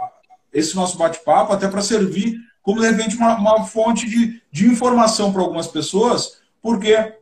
[0.53, 5.33] esse nosso bate-papo, até para servir como, de repente, uma, uma fonte de, de informação
[5.33, 7.15] para algumas pessoas, porque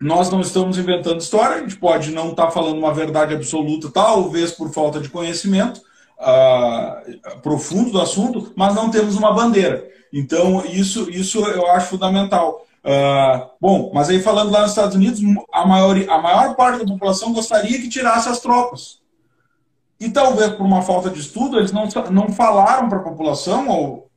[0.00, 3.90] nós não estamos inventando história, a gente pode não estar tá falando uma verdade absoluta,
[3.90, 5.82] talvez por falta de conhecimento
[6.18, 9.86] uh, profundo do assunto, mas não temos uma bandeira.
[10.12, 12.66] Então, isso, isso eu acho fundamental.
[12.82, 15.20] Uh, bom, mas aí falando lá nos Estados Unidos,
[15.52, 19.00] a maior, a maior parte da população gostaria que tirasse as tropas.
[19.98, 24.10] E talvez por uma falta de estudo, eles não, não falaram para a população, ou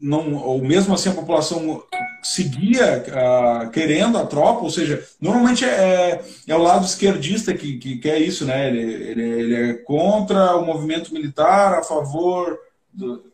[0.00, 1.82] não, ou mesmo assim a população
[2.22, 7.98] seguia uh, querendo a tropa, ou seja, normalmente é, é o lado esquerdista que, que
[7.98, 8.68] quer isso, né?
[8.68, 12.58] Ele, ele, ele é contra o movimento militar, a favor
[12.92, 13.28] do.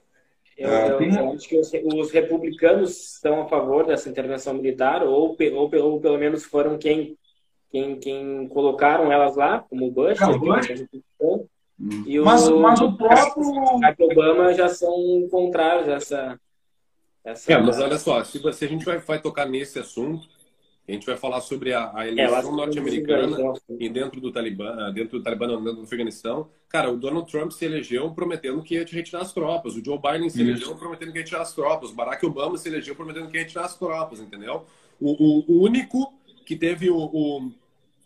[0.56, 1.14] Eu, uh, tem...
[1.14, 6.00] eu acho que os, os, republicanos estão a favor dessa intervenção militar, ou, ou, ou
[6.00, 7.18] pelo menos foram quem,
[7.70, 10.20] quem, quem colocaram elas lá, como o Bush.
[10.20, 10.68] É, o Bush.
[12.06, 13.44] E mas, o, mas o próprio.
[13.98, 16.40] Obama já são contrários a essa,
[17.24, 20.28] essa é, mas olha só, se, se a gente vai, vai tocar nesse assunto,
[20.86, 23.38] a gente vai falar sobre a, a é, eleição é, norte-americana
[23.80, 26.48] e dentro do Talibã, dentro do Talibã, dentro do Afeganistão.
[26.68, 29.74] Cara, o Donald Trump se elegeu prometendo que ia retirar as tropas.
[29.76, 30.76] O Joe Biden se elegeu Isso.
[30.76, 31.90] prometendo que ia retirar as tropas.
[31.90, 34.66] O Barack Obama se elegeu prometendo que ia retirar as tropas, entendeu?
[35.00, 36.12] O, o, o único
[36.44, 37.50] que teve o, o,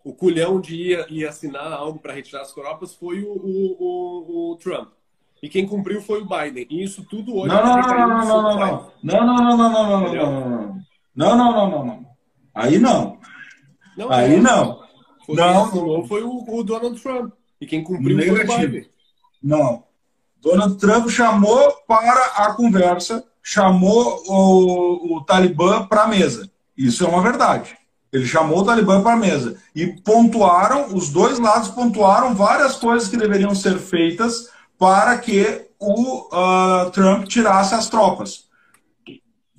[0.04, 4.56] o culhão de ir, ir assinar algo para retirar as tropas foi o, o, o
[4.56, 4.90] Trump.
[5.42, 6.66] E quem cumpriu foi o Biden.
[6.70, 7.48] E isso tudo hoje.
[7.48, 8.66] Não, não, não, não, não, não,
[9.02, 10.16] não, não, não, não, não, não, não,
[11.14, 12.07] não, não, não, não, não,
[12.54, 13.18] Aí não.
[13.96, 14.80] não Aí não.
[15.24, 16.06] Foi não.
[16.06, 17.32] Foi o, o Donald Trump.
[17.60, 18.46] E quem cumpriu Negativo.
[18.46, 18.90] foi o Biden.
[19.42, 19.84] Não.
[20.40, 26.50] Donald Trump chamou para a conversa, chamou o, o Talibã para a mesa.
[26.76, 27.76] Isso é uma verdade.
[28.12, 29.60] Ele chamou o Talibã para a mesa.
[29.74, 36.28] E pontuaram, os dois lados pontuaram várias coisas que deveriam ser feitas para que o
[36.28, 38.47] uh, Trump tirasse as tropas.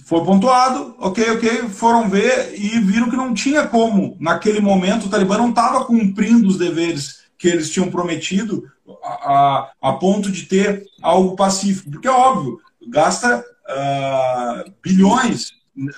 [0.09, 5.09] Foi pontuado, ok, ok, foram ver e viram que não tinha como, naquele momento, o
[5.09, 8.63] Talibã não estava cumprindo os deveres que eles tinham prometido
[9.03, 11.91] a, a, a, ponto de ter algo pacífico.
[11.91, 15.51] Porque é óbvio, gasta uh, bilhões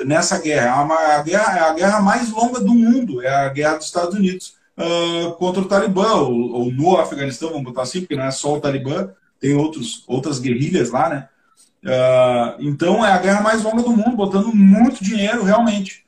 [0.03, 0.65] nessa guerra.
[0.65, 1.57] É a, guerra.
[1.57, 5.61] É a guerra mais longa do mundo, é a guerra dos Estados Unidos uh, contra
[5.61, 9.09] o Talibã, ou, ou, no Afeganistão, vamos botar assim, porque não é só o Talibã,
[9.39, 11.29] tem outros, outras guerrilhas lá, né?
[11.83, 16.05] Uh, então é a guerra mais longa do mundo, botando muito dinheiro realmente.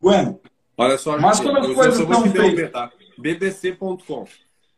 [0.00, 0.40] Bueno.
[0.76, 2.70] Olha só, mas como as coisas estão feitas?
[2.70, 2.92] Tá?
[3.18, 4.26] BBC.com.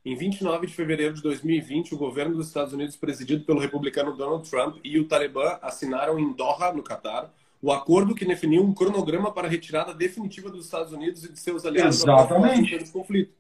[0.05, 4.49] Em 29 de fevereiro de 2020, o governo dos Estados Unidos, presidido pelo republicano Donald
[4.49, 7.31] Trump, e o Talibã assinaram em Doha, no Catar,
[7.61, 11.39] o acordo que definiu um cronograma para a retirada definitiva dos Estados Unidos e de
[11.39, 12.79] seus aliados Exatamente.
[12.79, 13.35] do conflito.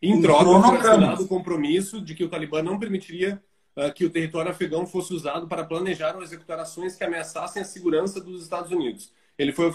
[0.00, 3.42] Em um troca, foi assinado o compromisso de que o Talibã não permitiria
[3.94, 8.20] que o território afegão fosse usado para planejar ou executar ações que ameaçassem a segurança
[8.20, 9.12] dos Estados Unidos.
[9.38, 9.66] Ele foi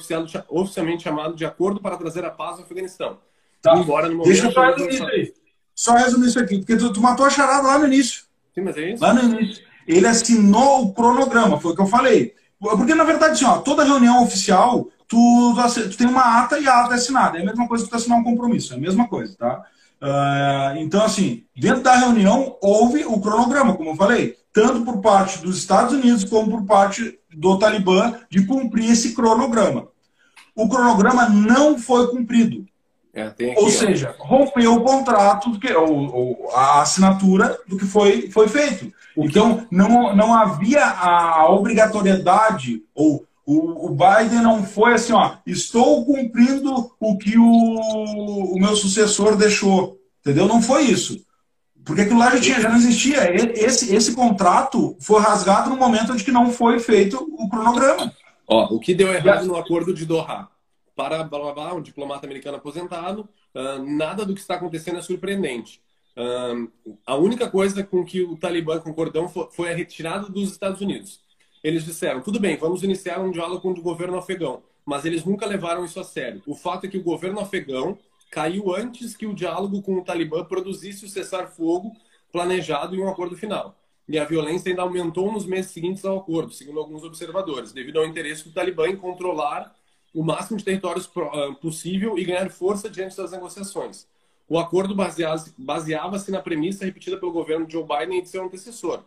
[0.49, 3.17] oficialmente chamado de Acordo para trazer a paz ao Afeganistão.
[3.61, 3.77] Tá.
[3.77, 5.33] Embora no momento Deixa eu só resumir isso aí.
[5.73, 8.25] Só resumir isso aqui, porque tu, tu matou a charada lá no início.
[8.53, 9.01] Sim, mas é isso?
[9.01, 9.63] Lá no início.
[9.87, 12.35] Ele assinou o cronograma, foi o que eu falei.
[12.59, 15.55] Porque, na verdade, assim, ó, toda reunião oficial, tu,
[15.89, 17.37] tu tem uma ata e a ata é assinada.
[17.37, 19.65] É a mesma coisa que tu assinar um compromisso, é a mesma coisa, tá?
[20.03, 25.39] Uh, então, assim, dentro da reunião houve o cronograma, como eu falei, tanto por parte
[25.39, 29.87] dos Estados Unidos como por parte do Talibã de cumprir esse cronograma.
[30.53, 32.65] O cronograma não foi cumprido.
[33.13, 37.85] É, aqui, ou seja, rompeu o contrato, do que, ou, ou, a assinatura do que
[37.85, 38.91] foi, foi feito.
[39.15, 46.91] Então, não, não havia a obrigatoriedade, ou o, Biden não foi assim, ó, estou cumprindo
[46.99, 49.99] o que o, o meu sucessor deixou.
[50.21, 50.47] Entendeu?
[50.47, 51.25] Não foi isso.
[51.83, 53.35] Porque aquilo lá já, tinha, já não existia.
[53.53, 58.13] Esse, esse contrato foi rasgado no momento em que não foi feito o cronograma.
[58.47, 60.47] Ó, o que deu errado no acordo de Doha?
[60.95, 65.01] Para blá, blá, blá, um diplomata americano aposentado, uh, nada do que está acontecendo é
[65.01, 65.81] surpreendente.
[66.15, 66.71] Uh,
[67.05, 71.19] a única coisa com que o Talibã concordou foi a retirada dos Estados Unidos.
[71.63, 75.45] Eles disseram, tudo bem, vamos iniciar um diálogo com o governo afegão, mas eles nunca
[75.45, 76.41] levaram isso a sério.
[76.45, 77.97] O fato é que o governo afegão
[78.29, 81.93] caiu antes que o diálogo com o Talibã produzisse o cessar-fogo
[82.31, 83.77] planejado e um acordo final.
[84.09, 88.05] E a violência ainda aumentou nos meses seguintes ao acordo, segundo alguns observadores, devido ao
[88.05, 89.73] interesse do Talibã em controlar
[90.13, 94.05] o máximo de territórios ah, possível e ganhar força diante das negociações.
[94.49, 99.03] O acordo baseava-se na premissa repetida pelo governo Joe Biden e de seu antecessor,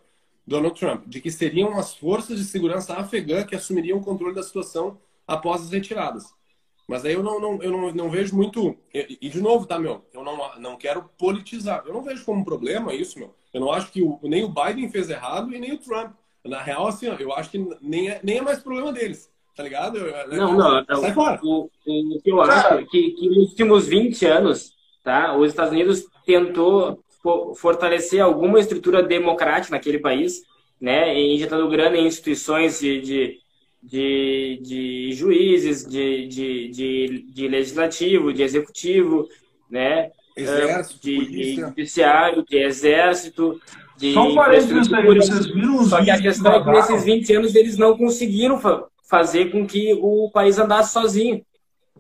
[0.47, 4.43] Donald Trump, de que seriam as forças de segurança afegã que assumiriam o controle da
[4.43, 6.33] situação após as retiradas.
[6.89, 8.77] Mas aí eu não, não eu não, não vejo muito.
[8.95, 10.05] E, e, de novo, tá, meu?
[10.15, 11.83] Eu não, não quero politizar.
[11.85, 13.35] Eu não vejo como um problema isso, meu.
[13.53, 16.13] Eu não acho que o, nem o Biden fez errado e nem o Trump.
[16.45, 19.29] Na real, assim, eu acho que nem é, nem é mais problema deles.
[19.57, 19.99] Tá ligado?
[20.29, 21.01] Não, não.
[21.01, 21.41] Sai fora.
[21.43, 25.73] O, o, que eu acho é que, que nos últimos 20 anos, tá, os Estados
[25.73, 27.03] Unidos tentou
[27.55, 30.43] fortalecer alguma estrutura democrática naquele país,
[30.81, 33.39] né, injetando grana em instituições de, de
[33.87, 39.29] de, de juízes, de, de, de, de legislativo, de executivo,
[39.71, 40.11] né?
[40.37, 43.61] Exército, de, de judiciário, de exército,
[43.97, 45.21] de Só infraestrutura.
[45.21, 48.85] Vocês viram Só que a questão é que nesses 20 anos eles não conseguiram fa
[49.09, 51.41] fazer com que o país andasse sozinho.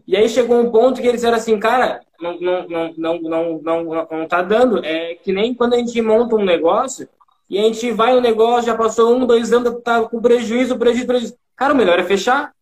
[0.06, 3.60] E aí chegou um ponto que eles eram assim, cara, não, não, não, não, não,
[3.60, 4.84] não, não tá dando.
[4.84, 7.08] É que nem quando a gente monta um negócio
[7.50, 11.06] e a gente vai no negócio, já passou um, dois anos, tá com prejuízo, prejuízo,
[11.06, 11.36] prejuízo.
[11.56, 12.52] Cara, o melhor é fechar.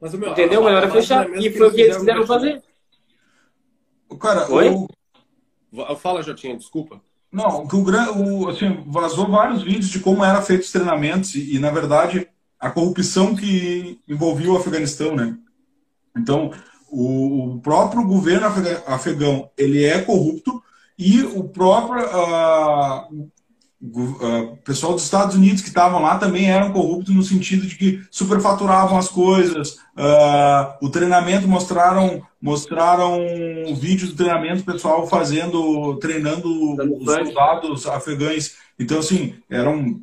[0.00, 0.60] Mas o meu, Entendeu?
[0.60, 1.28] O melhor é fechar.
[1.36, 2.62] E foi o que eles quiseram fazer.
[4.08, 4.68] O cara, Oi?
[4.68, 5.96] O...
[5.96, 7.00] Fala, Jotinha, desculpa.
[7.30, 11.56] Não, que o, o assim, vazou vários vídeos de como eram feitos os treinamentos e,
[11.56, 12.28] e, na verdade,
[12.58, 15.36] a corrupção que envolvia o Afeganistão, né?
[16.16, 16.50] Então,
[16.90, 18.46] o, próprio governo
[18.86, 20.62] afegão, ele é corrupto
[20.98, 23.30] e o próprio uh,
[23.78, 28.02] o pessoal dos Estados Unidos que estavam lá também eram corruptos no sentido de que
[28.10, 29.72] superfaturavam as coisas.
[29.96, 33.20] Uh, o treinamento mostraram mostraram
[33.66, 36.48] um vídeo do treinamento pessoal fazendo treinando
[36.98, 38.56] os soldados afegães.
[38.78, 40.00] Então assim eram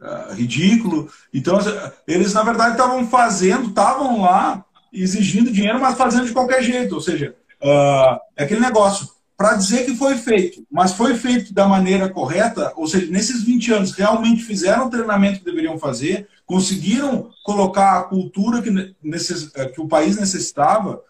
[0.00, 1.08] uh, ridículo.
[1.32, 1.58] Então
[2.06, 6.94] eles na verdade estavam fazendo, estavam lá exigindo dinheiro, mas fazendo de qualquer jeito.
[6.94, 9.08] Ou seja, uh, é aquele negócio
[9.40, 13.72] para dizer que foi feito, mas foi feito da maneira correta, ou seja, nesses 20
[13.72, 18.70] anos realmente fizeram o treinamento que deveriam fazer, conseguiram colocar a cultura que,
[19.02, 21.00] necess, eh, que o país necessitava,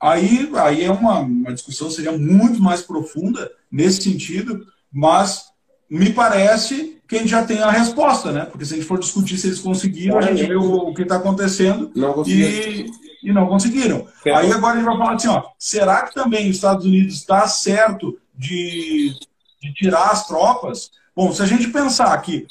[0.00, 5.46] aí, aí é uma, uma discussão seria muito mais profunda nesse sentido, mas
[5.90, 8.44] me parece que a gente já tem a resposta, né?
[8.44, 11.02] Porque se a gente for discutir se eles conseguiram, a gente vê o, o que
[11.02, 11.90] está acontecendo
[12.30, 12.86] e,
[13.24, 14.06] e não conseguiram.
[14.26, 17.48] Aí agora a gente vai falar assim, ó, será que também os Estados Unidos está
[17.48, 19.14] certo de,
[19.62, 20.90] de tirar as tropas?
[21.16, 22.46] Bom, se a gente pensar que,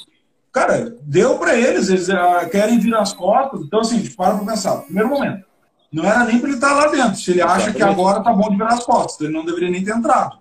[0.52, 4.36] cara, deu para eles, eles uh, querem virar as costas, então assim, a gente para
[4.36, 4.78] para pensar.
[4.82, 5.44] Primeiro momento,
[5.92, 7.16] não era nem para ele estar tá lá dentro.
[7.16, 9.84] Se ele acha que agora tá bom de virar as costas, ele não deveria nem
[9.84, 10.38] ter entrado.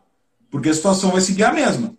[0.50, 1.94] Porque a situação vai seguir a mesma.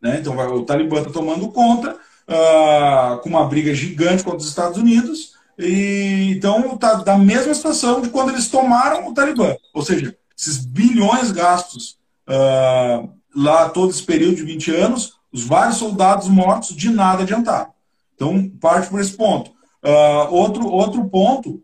[0.00, 0.18] Né?
[0.20, 1.96] Então vai, o Talibã está tomando conta,
[2.28, 8.00] uh, com uma briga gigante contra os Estados Unidos, e, então, tá da mesma situação
[8.00, 9.56] de quando eles tomaram o Talibã.
[9.72, 15.76] Ou seja, esses bilhões gastos uh, lá todo esse período de 20 anos, os vários
[15.76, 17.72] soldados mortos, de nada adiantaram.
[18.14, 19.50] Então, parte por esse ponto.
[19.82, 21.62] Uh, outro, outro ponto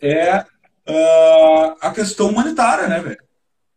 [0.00, 3.18] é uh, a questão humanitária, né, velho?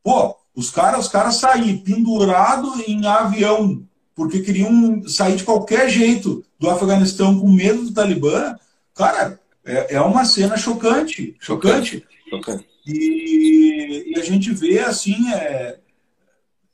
[0.03, 6.43] Pô, os caras os cara saírem pendurado em avião porque queriam sair de qualquer jeito
[6.60, 8.55] do Afeganistão com medo do Talibã,
[8.95, 11.36] Cara, é, é uma cena chocante.
[11.39, 12.06] Chocante.
[12.30, 12.65] chocante.
[12.86, 15.32] E, e, a gente vê assim.
[15.34, 15.77] É,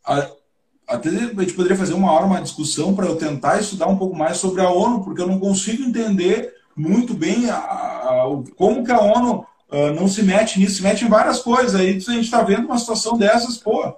[0.06, 0.30] a,
[0.88, 4.16] até a gente poderia fazer uma hora uma discussão para eu tentar estudar um pouco
[4.16, 8.24] mais sobre a ONU, porque eu não consigo entender muito bem a, a,
[8.56, 11.76] como que a ONU uh, não se mete nisso, se mete em várias coisas.
[11.76, 13.96] Aí a gente está vendo uma situação dessas, pô.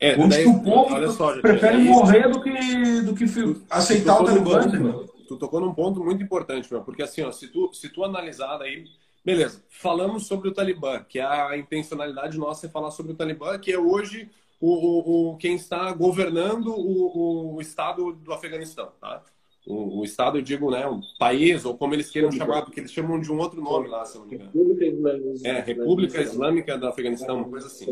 [0.00, 3.26] É, onde daí, o povo só, prefere morrer do que, do que
[3.68, 5.04] aceitar o Talibã.
[5.30, 8.58] Tu tocou num ponto muito importante, meu, porque assim, ó, se tu, se tu analisar
[8.58, 8.86] daí,
[9.24, 13.56] beleza, falamos sobre o Talibã, que é a intencionalidade nossa é falar sobre o Talibã,
[13.56, 14.28] que é hoje
[14.60, 19.22] o, o, o quem está governando o, o estado do Afeganistão, tá?
[19.64, 22.90] O, o, Estado, eu digo, né, o país, ou como eles queiram chamar, porque eles
[22.90, 24.50] chamam de um outro nome lá, se não me engano.
[24.50, 25.48] República Islâmica.
[25.48, 27.86] É, República Islâmica do Afeganistão, uma coisa assim.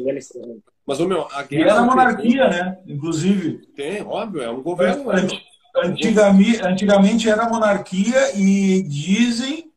[0.85, 1.71] Mas, o meu, a guerra...
[1.71, 3.59] era monarquia, né, inclusive.
[3.77, 5.13] Tem, óbvio, é um governo...
[5.13, 9.71] É, Antigamente, antigamente era monarquia e dizem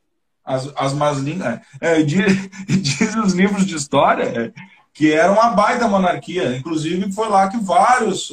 [0.44, 4.54] as, as más línguas, é, é diz, dizem os livros de história é,
[4.94, 6.58] que era uma baita monarquia.
[6.58, 8.32] Inclusive foi lá que vários,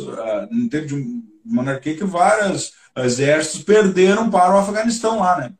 [0.50, 5.52] em termos de monarquia, que vários exércitos perderam para o Afeganistão lá, né?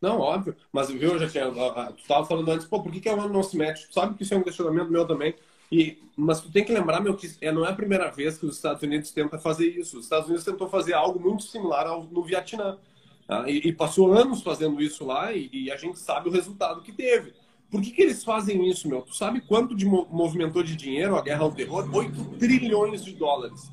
[0.00, 0.54] Não, óbvio.
[0.72, 1.50] Mas viu, já tinha.
[1.50, 3.86] Tu estava falando antes, pô, por que, que a ONU não se mete?
[3.86, 5.34] Tu sabe que isso é um questionamento meu também.
[5.70, 8.46] E, mas tu tem que lembrar, meu, que é, não é a primeira vez que
[8.46, 9.98] os Estados Unidos tentam fazer isso.
[9.98, 12.78] Os Estados Unidos tentou fazer algo muito similar ao, no Vietnã.
[13.26, 13.48] Tá?
[13.50, 16.92] E, e, passou anos fazendo isso lá e, e, a gente sabe o resultado que
[16.92, 17.34] teve.
[17.68, 19.02] Por que, que eles fazem isso, meu?
[19.02, 21.88] Tu sabe quanto de movimentou de dinheiro a guerra ao terror?
[21.92, 23.68] 8 trilhões de dólares.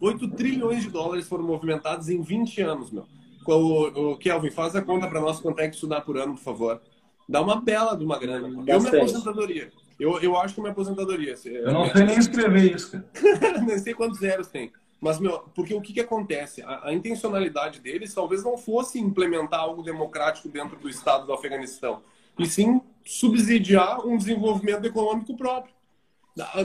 [0.00, 3.04] 8 trilhões de dólares foram movimentados em 20 anos, meu.
[3.44, 6.34] O, o Kelvin, faz a conta para nós quanto é que isso dá por ano,
[6.34, 6.80] por favor.
[7.28, 8.46] Dá uma bela de uma grana.
[8.66, 9.72] Eu me aposentadoria.
[9.98, 11.34] Eu, eu acho que minha aposentadoria.
[11.44, 13.60] Eu não sei nem escrever isso, cara.
[13.62, 14.72] nem sei quantos zeros tem.
[15.00, 16.62] Mas, meu, porque o que, que acontece?
[16.62, 22.02] A, a, intencionalidade deles talvez não fosse implementar algo democrático dentro do Estado do Afeganistão,
[22.38, 25.74] e sim subsidiar um desenvolvimento econômico próprio.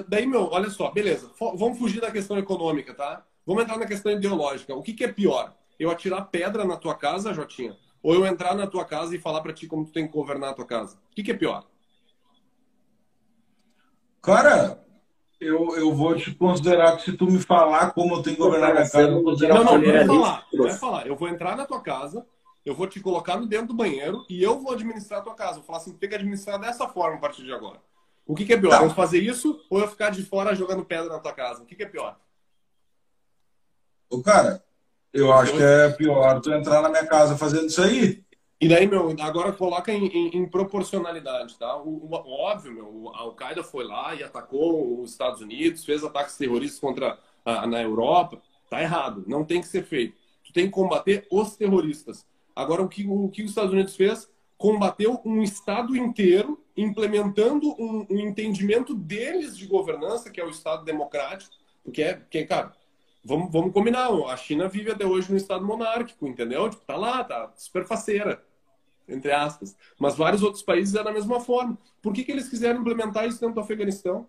[0.08, 3.26] Daí, meu, olha só, beleza, vamos fugir da questão econômica, tá?
[3.46, 4.76] Vamos entrar na questão ideológica.
[4.76, 5.54] O que, que é pior?
[5.80, 7.76] Eu atirar pedra na tua casa, Jotinha?
[8.04, 10.52] Ou eu entrar na tua casa e falar para ti como tu tem que governar
[10.52, 10.98] a tua casa?
[11.12, 11.66] O que, que é pior?
[14.28, 14.84] Cara,
[15.40, 18.74] eu, eu vou te considerar que se tu me falar como eu tenho que governar
[18.74, 19.10] minha casa...
[19.10, 21.08] Não, não, não, vai falar, vai falar.
[21.08, 22.28] Eu vou entrar na tua casa,
[22.66, 25.54] eu vou te colocar dentro do banheiro e eu vou administrar a tua casa.
[25.54, 27.80] Vou falar assim, tem que administrar dessa forma a partir de agora.
[28.26, 28.72] O que, que é pior?
[28.72, 28.84] Tá.
[28.84, 31.64] Eu fazer isso ou eu ficar de fora jogando pedra na tua casa?
[31.64, 32.20] O que, que é pior?
[34.10, 34.62] O cara,
[35.14, 38.26] eu acho que é pior tu entrar na minha casa fazendo isso aí.
[38.60, 41.78] E daí, meu, agora coloca em, em, em proporcionalidade, tá?
[41.78, 46.38] O, o, óbvio, meu, a Al-Qaeda foi lá e atacou os Estados Unidos, fez ataques
[46.38, 48.42] terroristas contra a, na Europa.
[48.68, 50.18] Tá errado, não tem que ser feito.
[50.44, 52.26] Tu tem que combater os terroristas.
[52.56, 54.28] Agora, o que, o que os Estados Unidos fez?
[54.58, 60.84] Combateu um Estado inteiro, implementando um, um entendimento deles de governança, que é o Estado
[60.84, 61.54] democrático,
[61.84, 62.74] porque é, porque, cara,
[63.28, 66.70] vamos, vamos combinar, a China vive até hoje no Estado monárquico, entendeu?
[66.70, 68.42] Tipo, tá lá, tá super faceira
[69.08, 69.76] entre aspas.
[69.98, 71.78] Mas vários outros países é da mesma forma.
[72.02, 74.28] Por que, que eles quiseram implementar isso dentro do Afeganistão?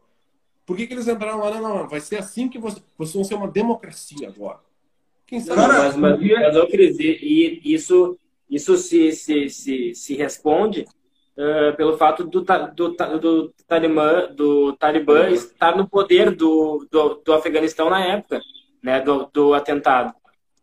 [0.64, 1.50] Por que, que eles entraram lá?
[1.50, 4.60] Não, não, não, vai ser assim que vocês, vocês vão ser uma democracia agora.
[5.26, 5.60] Quem sabe?
[5.60, 8.18] Não, mas, mas, mas eu queria dizer, e isso,
[8.48, 10.86] isso se, se, se, se responde
[11.36, 12.88] uh, pelo fato do, do,
[13.18, 18.40] do, Talibã, do Talibã estar no poder do, do, do Afeganistão na época
[18.82, 20.14] né, do, do atentado.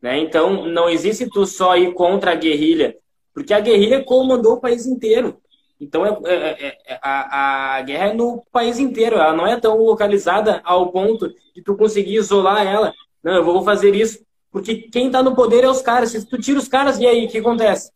[0.01, 0.19] Né?
[0.19, 2.95] Então, não existe tu só ir contra a guerrilha
[3.35, 5.37] porque a guerrilha comandou o país inteiro.
[5.79, 9.17] Então, é, é, é, é, a, a guerra é no país inteiro.
[9.17, 12.93] Ela não é tão localizada ao ponto de tu conseguir isolar ela.
[13.21, 14.23] Não, eu vou fazer isso.
[14.49, 16.11] Porque quem está no poder é os caras.
[16.11, 17.91] Se tu tira os caras, e aí, o que acontece?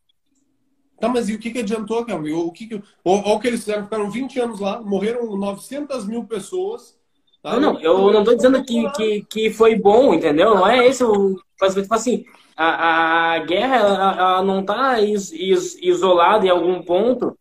[1.00, 2.34] Tá, mas e o que, que adiantou, Kelvin?
[2.34, 2.84] O que, que...
[3.06, 3.86] Olha o que eles fizeram.
[3.86, 6.99] Ficaram 20 anos lá, morreram 900 mil pessoas.
[7.42, 7.54] Tá?
[7.54, 10.56] Não, não, eu não estou dizendo que, que, que foi bom, entendeu?
[10.56, 11.36] Não é esse o.
[11.74, 12.26] Tipo assim,
[12.56, 17.38] a, a guerra ela, ela não está is, is, isolada em algum ponto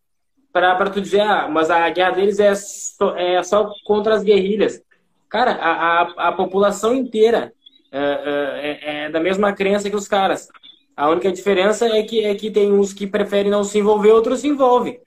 [0.51, 4.81] para tu dizer, ah, mas a guerra deles é só, é só contra as guerrilhas.
[5.29, 7.53] Cara, a, a, a população inteira
[7.91, 10.47] é, é, é, da mesma crença que os caras.
[10.95, 14.39] A única diferença é que, é que tem uns que preferem não se envolver, outros
[14.39, 14.99] se envolvem.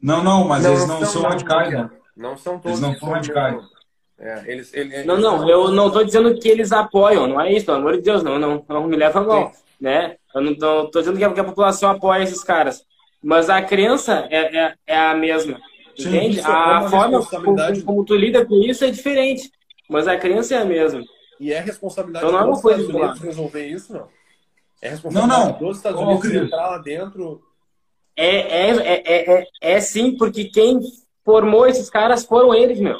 [0.00, 1.90] Não, não, mas não, eles não, são radicais, né?
[2.16, 2.78] Não são todos.
[2.78, 3.64] Eles não são radicais.
[4.20, 7.64] É, eles, eles, não, não, eu não estou dizendo que eles apoiam, não é isso,
[7.64, 10.16] pelo amor de Deus, não, não, não me leva a mal, né?
[10.34, 12.84] Eu não estou dizendo que a, que a, população apoia esses caras,
[13.22, 15.58] mas a crença é, é, é a mesma,
[15.96, 16.40] Sim, entende?
[16.40, 19.50] É a forma como, como, tu lida com isso é diferente,
[19.88, 21.02] mas a crença é a mesma.
[21.40, 24.06] E é responsabilidade então, não é uma coisa Estados Unidos resolver isso, não?
[24.82, 25.58] É responsabilidade não, não.
[25.58, 27.42] dos Estados Unidos oh, entrar lá dentro...
[28.14, 30.78] É, é, é, é, é sim, porque quem
[31.24, 32.98] formou esses caras foram eles, meu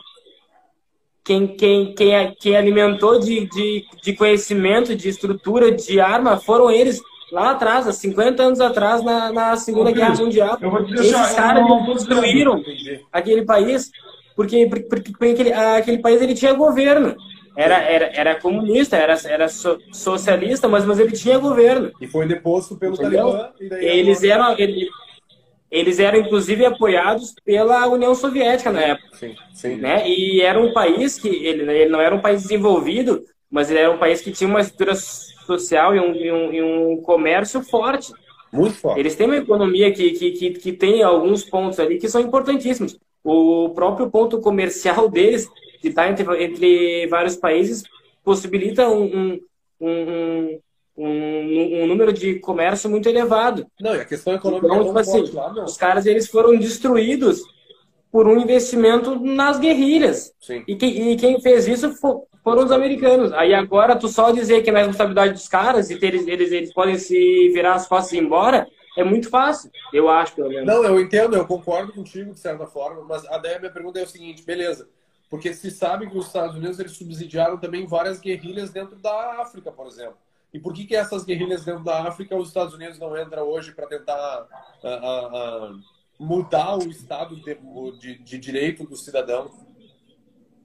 [1.25, 7.01] quem, quem, quem, quem alimentou de, de, de conhecimento, de estrutura, de arma, foram eles
[7.31, 10.59] lá atrás, há 50 anos atrás, na, na Segunda Guerra Mundial.
[10.93, 12.63] Esses caras construíram
[13.13, 13.91] aquele país
[14.35, 17.15] porque, porque, porque aquele, aquele país ele tinha governo.
[17.57, 21.91] Era, era, era comunista, era, era so, socialista, mas, mas ele tinha governo.
[22.01, 23.51] E foi deposto pelo Talibã.
[23.61, 24.89] Eles eram, ele,
[25.71, 29.17] eles eram, inclusive, apoiados pela União Soviética na época.
[29.17, 29.77] Sim, sim.
[29.77, 30.09] Né?
[30.09, 33.91] E era um país que, ele, ele não era um país desenvolvido, mas ele era
[33.91, 38.13] um país que tinha uma estrutura social e um, e um, e um comércio forte.
[38.53, 38.99] Muito forte.
[38.99, 42.99] Eles têm uma economia que, que, que, que tem alguns pontos ali que são importantíssimos.
[43.23, 45.49] O próprio ponto comercial deles,
[45.81, 47.85] que está entre, entre vários países,
[48.25, 49.41] possibilita um, um,
[49.81, 50.61] um,
[51.07, 53.67] um, um, número de comércio muito elevado.
[53.81, 57.43] Não, e a questão econômica então, é tipo assim, lá, Os caras eles foram destruídos
[58.13, 60.33] por um investimento nas guerrilhas.
[60.41, 60.65] Sim.
[60.67, 63.33] E, que, e quem fez isso foram os americanos.
[63.33, 66.99] Aí agora tu só dizer que é responsabilidade dos caras e eles, eles, eles podem
[66.99, 70.67] se virar as costas e ir embora é muito fácil, eu acho, pelo menos.
[70.67, 74.07] Não, eu entendo, eu concordo contigo de certa forma, mas a minha pergunta é o
[74.07, 74.89] seguinte, beleza,
[75.29, 79.71] porque se sabe que os Estados Unidos eles subsidiaram também várias guerrilhas dentro da África,
[79.71, 80.17] por exemplo.
[80.53, 83.73] E por que, que essas guerrilhas dentro da África os Estados Unidos não entram hoje
[83.73, 84.47] para tentar
[84.83, 85.81] uh, uh,
[86.19, 87.57] mudar o estado de,
[87.99, 89.51] de, de direito do cidadão.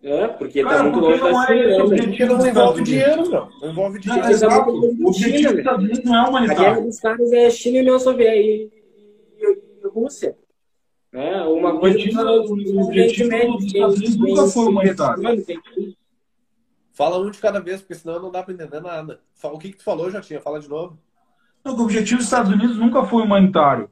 [0.04, 1.60] É, porque tá muito longe da China.
[1.60, 3.50] É, porque não envolve dinheiro, não.
[3.62, 4.24] Não envolve dinheiro.
[4.24, 4.70] Não, exato.
[4.70, 6.62] O objetivo dos Estados Unidos não é humanitário.
[6.62, 8.70] A guerra dos caras é China e União Soviética e,
[9.40, 10.38] e, e Rússia.
[11.14, 15.24] É, uma coisa que o objetivo dos Estados Unidos nunca foi humanitário.
[16.96, 19.20] Fala um de cada vez, porque senão não dá para entender nada.
[19.44, 20.40] O que, que tu falou, Jotinha?
[20.40, 20.98] Fala de novo.
[21.66, 23.90] O objetivo dos Estados Unidos nunca foi humanitário.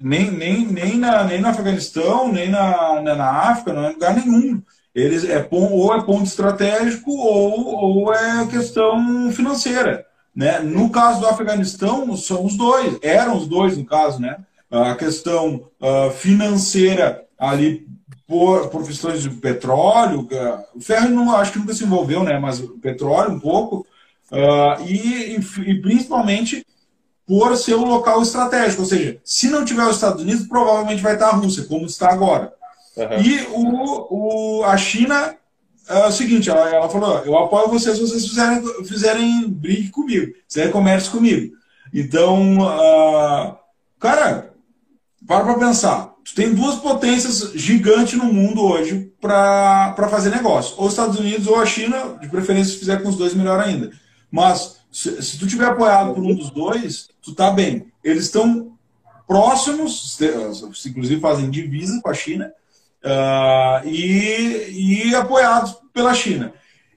[0.00, 4.16] Nem, nem, nem, na, nem no Afeganistão, nem na, na, na África, não é lugar
[4.16, 4.62] nenhum.
[4.94, 10.06] Eles é, ou é ponto estratégico ou, ou é questão financeira.
[10.34, 10.60] Né?
[10.60, 14.38] No caso do Afeganistão, são os dois, eram os dois no caso, né?
[14.70, 17.86] A questão uh, financeira ali
[18.26, 20.28] por, questões de petróleo,
[20.74, 22.38] o ferro não, acho que nunca se envolveu, né?
[22.38, 23.86] Mas o petróleo um pouco,
[24.32, 26.66] uh, e, e, principalmente
[27.26, 31.14] por ser um local estratégico, ou seja, se não tiver os Estados Unidos, provavelmente vai
[31.14, 32.52] estar a Rússia, como está agora.
[32.96, 33.20] Uhum.
[33.20, 35.36] E o, o, a China
[35.88, 40.32] é o seguinte, ela, ela falou, eu apoio vocês se vocês fizerem, fizerem brigue comigo,
[40.48, 41.54] fizerem comércio comigo.
[41.92, 43.56] Então, uh,
[43.98, 44.52] cara,
[45.26, 46.15] para para pensar.
[46.26, 50.74] Tu tem duas potências gigantes no mundo hoje para fazer negócio.
[50.76, 53.60] Ou os Estados Unidos ou a China, de preferência se fizer com os dois, melhor
[53.60, 53.92] ainda.
[54.28, 57.92] Mas se, se tu tiver apoiado por um dos dois, tu tá bem.
[58.02, 58.76] Eles estão
[59.24, 60.18] próximos,
[60.84, 62.52] inclusive fazem divisa com a China,
[63.04, 66.52] uh, e, e apoiados pela China.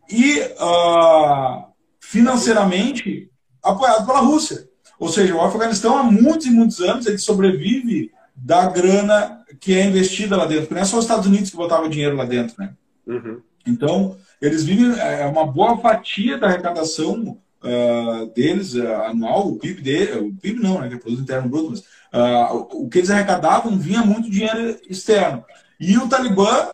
[0.10, 1.66] E uh,
[2.00, 3.30] financeiramente
[3.62, 4.68] apoiado pela Rússia.
[4.98, 8.12] Ou seja, o Afeganistão há muitos e muitos anos ele sobrevive
[8.42, 10.74] da grana que é investida lá dentro.
[10.74, 12.74] Não é só os Estados Unidos que botava dinheiro lá dentro, né?
[13.06, 13.42] Uhum.
[13.68, 19.60] Então, eles vivem é, é uma boa fatia da arrecadação uh, deles uh, anual, o
[19.60, 23.00] PIB dele, o PIB não, né, que é produto interno bruto, mas uh, o que
[23.00, 25.44] eles arrecadavam vinha muito dinheiro externo.
[25.80, 26.70] E o Talibã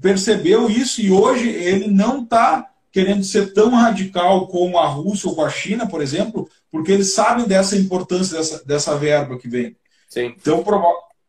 [0.00, 5.36] percebeu isso e hoje ele não está querendo ser tão radical como a Rússia ou
[5.36, 9.76] com a China, por exemplo, porque eles sabem dessa importância dessa, dessa verba que vem.
[10.10, 10.34] Sim.
[10.36, 10.62] Então,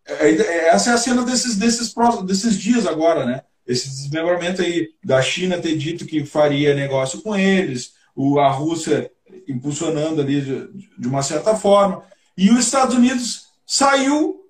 [0.06, 1.94] é, é, essa é a cena desses, desses,
[2.26, 3.44] desses dias agora, né?
[3.66, 9.10] Esse desmembramento aí da China ter dito que faria negócio com eles, o, a Rússia
[9.48, 12.04] impulsionando ali de, de uma certa forma,
[12.36, 14.42] e os Estados Unidos saiu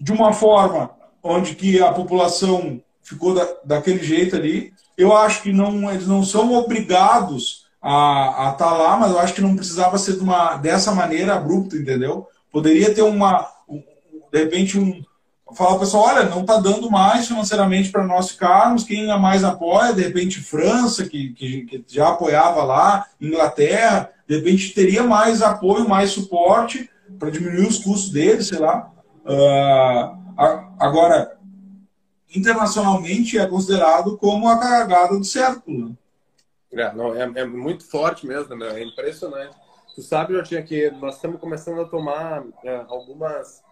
[0.00, 0.90] de uma forma
[1.22, 4.72] onde que a população ficou da, daquele jeito ali.
[4.96, 9.34] Eu acho que não, eles não são obrigados a estar tá lá, mas eu acho
[9.34, 12.26] que não precisava ser de uma, dessa maneira abrupta, entendeu?
[12.50, 13.46] Poderia ter uma,
[14.32, 15.02] de repente, um,
[15.54, 19.92] falar pessoal, olha, não está dando mais financeiramente para nós ficarmos, quem a mais apoia,
[19.92, 25.88] de repente França, que, que, que, já apoiava lá, Inglaterra, de repente teria mais apoio,
[25.88, 28.92] mais suporte para diminuir os custos deles, sei lá.
[29.24, 30.18] Uh,
[30.78, 31.38] agora,
[32.34, 35.96] internacionalmente é considerado como a cagada do século.
[36.70, 38.80] É, não, é, é muito forte mesmo, né?
[38.80, 39.56] é impressionante.
[39.94, 43.62] Tu sabe, eu tinha que nós estamos começando a tomar é, algumas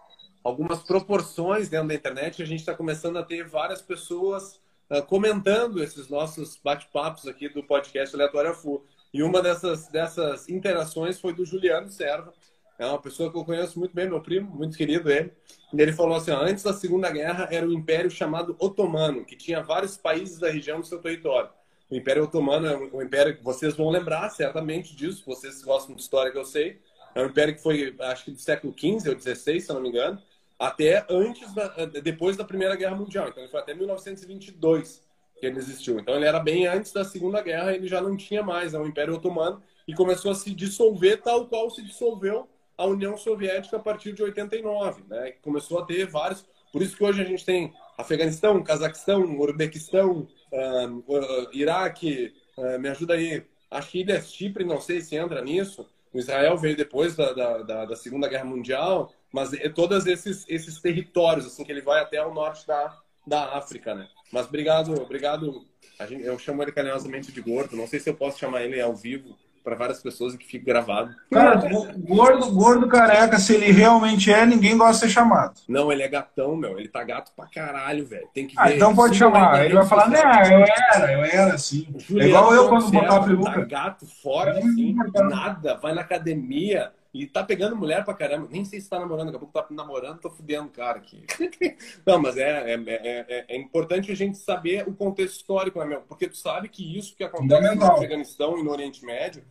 [0.47, 2.41] algumas proporções dentro da internet.
[2.41, 7.61] A gente está começando a ter várias pessoas uh, comentando esses nossos bate-papos aqui do
[7.61, 8.81] podcast Aleatório Fu.
[9.13, 12.33] E uma dessas, dessas interações foi do Juliano Serva.
[12.79, 15.33] É uma pessoa que eu conheço muito bem, meu primo, muito querido ele.
[15.73, 19.61] E ele falou assim: antes da Segunda Guerra era um império chamado Otomano, que tinha
[19.61, 21.49] vários países da região no seu território.
[21.89, 26.01] O Império Otomano é um império que vocês vão lembrar certamente disso, vocês gostam de
[26.01, 26.79] história que eu sei.
[27.15, 29.81] É um império que foi, acho que do século XV ou XVI, se eu não
[29.81, 30.21] me engano
[30.59, 33.29] até antes, da, depois da Primeira Guerra Mundial.
[33.29, 35.03] Então ele foi até 1922
[35.39, 35.99] que ele existiu.
[35.99, 38.87] Então ele era bem antes da Segunda Guerra, ele já não tinha mais é o
[38.87, 43.79] Império Otomano e começou a se dissolver tal qual se dissolveu a União Soviética a
[43.79, 45.33] partir de 89, né?
[45.41, 50.87] Começou a ter vários, por isso que hoje a gente tem Afeganistão, Cazaquistão, Urbequistão, uh,
[51.07, 53.43] uh, Iraque, uh, me ajuda aí,
[53.89, 55.87] que Ilha Chipre, não sei se entra nisso.
[56.13, 60.79] O Israel veio depois da, da, da Segunda Guerra Mundial mas é todos esses, esses
[60.79, 64.07] territórios, assim, que ele vai até o norte da, da África, né?
[64.31, 65.65] Mas obrigado, obrigado.
[66.07, 67.75] Gente, eu chamo ele carinhosamente de gordo.
[67.75, 69.35] Não sei se eu posso chamar ele ao vivo
[69.67, 71.13] para várias pessoas e que fique gravado.
[71.29, 71.55] Cara,
[71.97, 75.59] gordo, gordo careca, se ele realmente é, ninguém gosta de ser chamado.
[75.67, 76.79] Não, ele é gatão, meu.
[76.79, 78.29] Ele tá gato pra caralho, velho.
[78.33, 78.71] Tem que ah, ver.
[78.71, 79.65] Ah, então pode chamar.
[79.65, 81.85] Ele vai falar, né, eu era, eu era assim.
[82.15, 83.51] É igual eu quando botar a peruca.
[83.51, 85.75] Tá gato, forte, assim, nada.
[85.75, 88.47] Vai na academia e tá pegando mulher pra caramba.
[88.49, 91.23] Nem sei se tá namorando, daqui a pouco tá namorando, tô fudendo cara aqui.
[92.05, 96.01] Não, mas é, é, é, é, importante a gente saber o contexto histórico, né, meu?
[96.01, 99.43] Porque tu sabe que isso que acontece no Afeganistão e no Oriente Médio,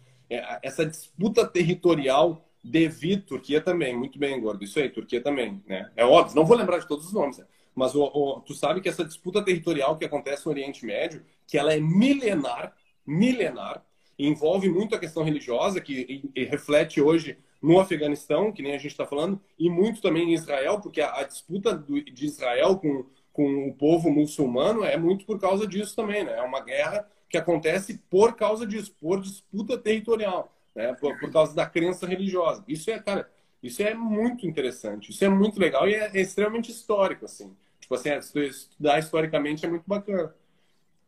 [0.62, 5.90] essa disputa territorial devido, Turquia também, muito bem, Gordo, isso aí, Turquia também, né?
[5.94, 7.46] É óbvio, não vou lembrar de todos os nomes, né?
[7.76, 11.58] mas o, o, tu sabe que essa disputa territorial que acontece no Oriente Médio, que
[11.58, 12.74] ela é milenar,
[13.06, 13.84] milenar,
[14.18, 18.78] envolve muito a questão religiosa, que e, e reflete hoje no Afeganistão, que nem a
[18.78, 22.76] gente está falando, e muito também em Israel, porque a, a disputa do, de Israel
[22.76, 26.38] com, com o povo muçulmano é muito por causa disso também, né?
[26.38, 30.92] É uma guerra que acontece por causa disso, por disputa territorial né?
[30.92, 32.62] Por, por, causa da crença religiosa.
[32.68, 33.28] Isso é, cara,
[33.62, 37.56] isso é muito interessante, isso é muito legal e é, é extremamente histórico, assim.
[37.80, 40.34] Tipo assim, é, estudar historicamente é muito bacana.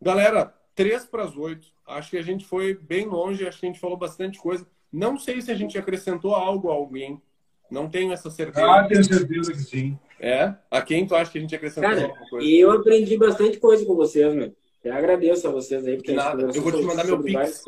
[0.01, 1.68] Galera, três para as oito.
[1.86, 4.66] Acho que a gente foi bem longe, acho que a gente falou bastante coisa.
[4.93, 7.20] Não sei se a gente acrescentou algo a alguém.
[7.70, 8.66] Não tenho essa certeza.
[8.66, 9.99] Ah, tenho certeza que sim.
[10.20, 10.55] É?
[10.70, 12.47] A quem tu acha que a gente acrescentou Cara, alguma coisa?
[12.47, 14.55] E eu aprendi bastante coisa com vocês, meu.
[14.82, 15.97] Eu agradeço a vocês aí.
[15.97, 16.43] Porque nada.
[16.43, 17.62] Eu vou te mandar meu pix.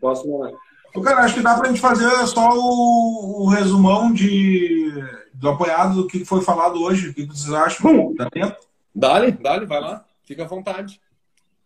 [0.00, 0.56] Posso mandar.
[0.94, 4.92] Eu, cara, acho que dá para a gente fazer só o, o, resumão de,
[5.32, 7.10] do apoiado do que foi falado hoje.
[7.10, 8.12] O que vocês acham?
[8.14, 8.56] Dá tempo?
[8.94, 10.04] Dale, dale, vai lá.
[10.24, 11.00] Fica à vontade.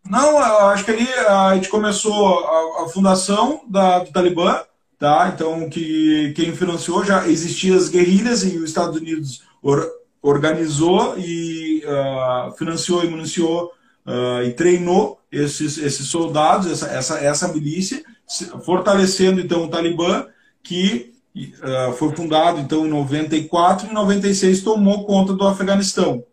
[0.09, 0.39] Não,
[0.69, 4.61] acho que ali a gente começou a, a fundação da, do Talibã,
[4.99, 5.33] tá?
[5.35, 9.87] Então, que quem financiou já existiam as guerrilhas e os Estados Unidos or,
[10.23, 13.73] organizou e uh, financiou e municiou
[14.07, 18.05] uh, e treinou esses, esses soldados, essa, essa, essa milícia,
[18.65, 20.27] fortalecendo então o Talibã,
[20.63, 26.25] que uh, foi fundado então em 94 e em 96 tomou conta do Afeganistão.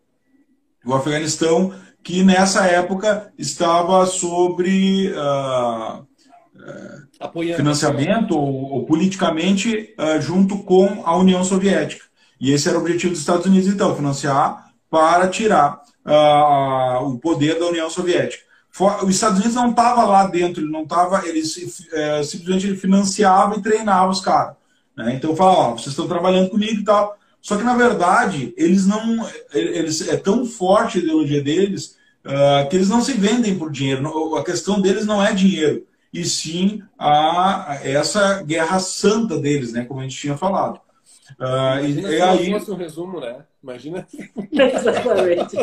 [0.86, 1.74] O Afeganistão
[2.04, 6.06] que nessa época estava sobre uh,
[7.56, 12.06] financiamento ou, ou politicamente uh, junto com a União Soviética.
[12.39, 17.60] E esse era o objetivo dos Estados Unidos, então, financiar para tirar uh, o poder
[17.60, 18.43] da União Soviética.
[19.04, 21.41] Os Estados Unidos não estava lá dentro, ele não estava, ele
[21.91, 24.56] é, simplesmente ele financiava e treinava os caras.
[24.95, 25.16] Né?
[25.16, 27.18] Então fala, ó, vocês estão trabalhando comigo e tal.
[27.42, 32.76] Só que na verdade eles não, eles é tão forte a ideologia deles uh, que
[32.76, 34.36] eles não se vendem por dinheiro.
[34.36, 39.86] A questão deles não é dinheiro, e sim a, essa guerra santa deles, né?
[39.86, 40.80] Como a gente tinha falado.
[41.39, 42.52] Uh, Imagina e, se aí...
[42.52, 43.38] fosse um resumo, né?
[43.64, 44.08] Imagina.
[44.52, 45.56] Exatamente.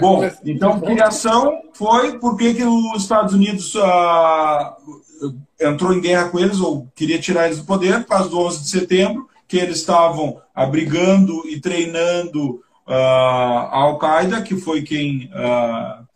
[0.00, 6.58] Bom, então criação foi porque que os Estados Unidos uh, entrou em guerra com eles
[6.58, 10.40] ou queria tirar eles do poder por causa do 11 de setembro, que eles estavam
[10.54, 16.06] abrigando e treinando uh, a Al-Qaeda, que foi quem uh,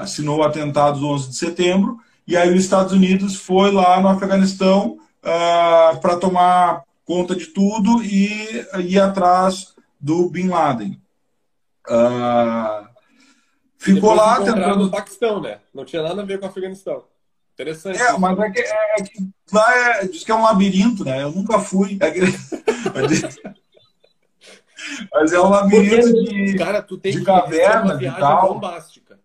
[0.00, 1.96] assinou o atentado do 11 de setembro,
[2.26, 4.98] e aí os Estados Unidos foi lá no Afeganistão
[6.00, 11.00] para tomar conta de tudo e ir atrás do Bin Laden.
[11.88, 12.86] Uh,
[13.78, 14.84] ficou lá tentando.
[14.84, 15.58] no Paquistão, né?
[15.72, 17.04] Não tinha nada a ver com o Afeganistão.
[17.58, 18.00] Interessante.
[18.00, 21.24] É, mas é que, é, é que lá é, diz que é um labirinto, né?
[21.24, 21.98] Eu nunca fui.
[22.00, 22.20] É que...
[25.12, 28.54] mas é um labirinto de, Cara, tu tem de caverna e tal.
[28.54, 29.18] bombástica.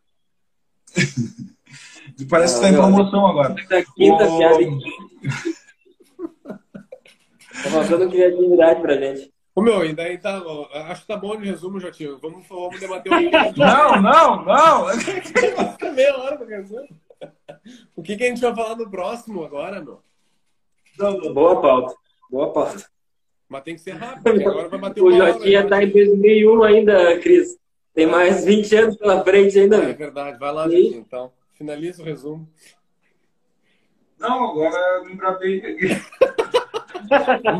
[2.27, 3.53] Parece que está em promoção agora.
[3.95, 4.37] Quinta o...
[4.39, 4.57] piada.
[7.61, 9.31] Tá faltando criatividade pra gente.
[9.55, 10.41] Ô meu, ainda aí tá.
[10.89, 12.17] Acho que tá bom de resumo, Jotinho.
[12.19, 13.21] Vamos, vamos debater um
[13.55, 14.89] Não, não, não!
[14.89, 16.87] Fica meia hora pra resumo.
[17.95, 20.01] O que, que a gente vai falar no próximo agora, meu?
[21.33, 21.95] Boa pauta.
[22.29, 22.85] Boa pauta.
[23.47, 27.19] Mas tem que ser rápido, porque agora vai bater O Jotinha tá em 2001 ainda,
[27.19, 27.57] Cris.
[27.93, 29.77] Tem mais 20 anos pela frente ainda.
[29.77, 30.39] É verdade.
[30.39, 31.31] Vai lá, Jotinho, então.
[31.53, 32.49] Finaliza o resumo.
[34.19, 35.87] Não, agora me engravei aqui.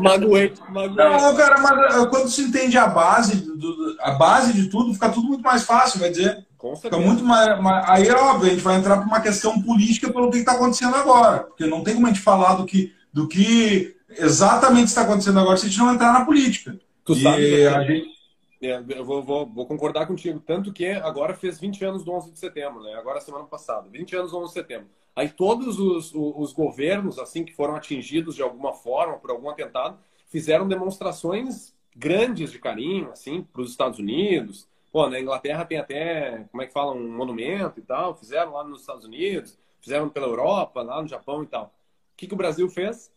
[0.02, 0.96] magoei, magoei.
[0.96, 5.08] Não, cara, mas uh, quando se entende a base, do, a base de tudo, fica
[5.08, 6.46] tudo muito mais fácil, vai dizer.
[6.56, 9.60] Com fica muito mais, mais, Aí é óbvio, a gente vai entrar para uma questão
[9.60, 11.40] política pelo que está acontecendo agora.
[11.40, 15.56] Porque não tem como a gente falar do que, do que exatamente está acontecendo agora
[15.56, 16.78] se a gente não entrar na política.
[17.04, 18.14] Tu e sabe, a gente...
[18.62, 20.40] É, eu vou, vou, vou, concordar contigo.
[20.40, 22.94] Tanto que agora fez 20 anos do 11 de setembro, né?
[22.94, 23.88] Agora semana passada.
[23.90, 24.86] 20 anos do 11 de setembro.
[25.16, 29.98] Aí todos os, os governos, assim, que foram atingidos de alguma forma por algum atentado,
[30.28, 34.68] fizeram demonstrações grandes de carinho, assim, para os Estados Unidos.
[34.90, 38.16] Pô, na Inglaterra tem até, como é que fala, um monumento e tal.
[38.16, 41.66] Fizeram lá nos Estados Unidos, fizeram pela Europa, lá no Japão e tal.
[41.66, 43.12] O que, que o Brasil fez?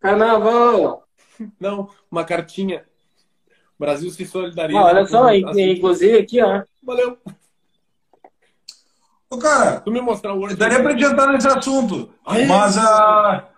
[0.00, 1.06] Carnaval!
[1.58, 2.84] Não, uma cartinha.
[3.76, 4.78] O Brasil se solidariza.
[4.78, 5.70] olha só, assim.
[5.70, 6.62] inclusive aqui, ó.
[6.82, 7.18] Valeu.
[9.34, 10.54] Ô, cara, tu me mostrar o Word.
[10.54, 12.10] Daria pra adiantar nesse assunto.
[12.24, 13.48] mas, a...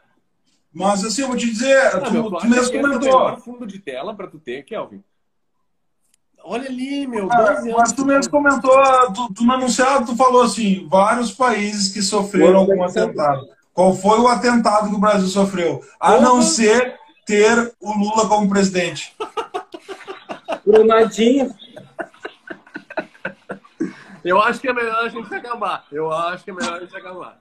[0.73, 3.37] mas assim, eu vou te dizer, ah, tu, tu mesmo comentou.
[3.39, 5.05] fundo de tela pra tu ter, Kelvin.
[6.43, 7.29] Olha ali, meu.
[7.29, 8.73] Cara, mas tu mesmo comentou,
[9.13, 13.47] tu, tu no anunciado, tu falou assim, vários países que sofreram algum atentado.
[13.75, 15.85] Qual foi o atentado que o Brasil sofreu?
[16.01, 16.95] A não ser
[17.27, 19.15] ter o Lula como presidente.
[20.65, 21.55] Brumadinho.
[24.27, 25.85] Eu acho que é melhor a gente acabar.
[25.93, 27.39] Eu acho que é melhor a gente acabar.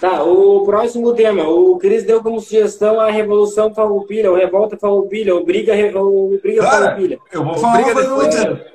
[0.00, 1.42] Tá, o próximo tema.
[1.48, 6.62] O Cris deu como sugestão a Revolução Farroupilha, o Revolta Farroupilha, o Briga, o Briga
[6.62, 7.18] Cara, Farroupilha.
[7.32, 8.66] Eu vou falar uma coisa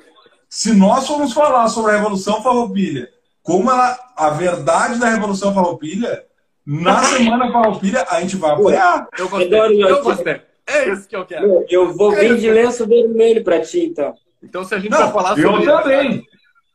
[0.48, 3.08] Se nós formos falar sobre a Revolução Farroupilha,
[3.42, 6.24] como ela, a verdade da Revolução Farroupilha,
[6.66, 9.08] na Semana Farroupilha, a gente vai apoiar.
[9.18, 9.82] Eu gostei.
[9.82, 10.42] Eu eu- gostei.
[10.66, 11.64] É isso que eu quero.
[11.70, 14.14] Eu vou vir de lenço vermelho pra ti, então.
[14.42, 15.64] Então, se a gente Não, vai falar eu sobre.
[15.64, 16.22] também.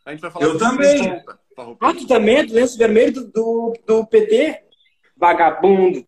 [0.06, 1.24] A gente vai falar Eu também.
[1.80, 4.64] Ah, tu também é do lenço vermelho do, do, do PT?
[5.16, 6.06] Vagabundo.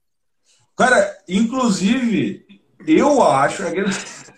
[0.76, 2.46] Cara, inclusive,
[2.86, 4.34] eu acho aqueles,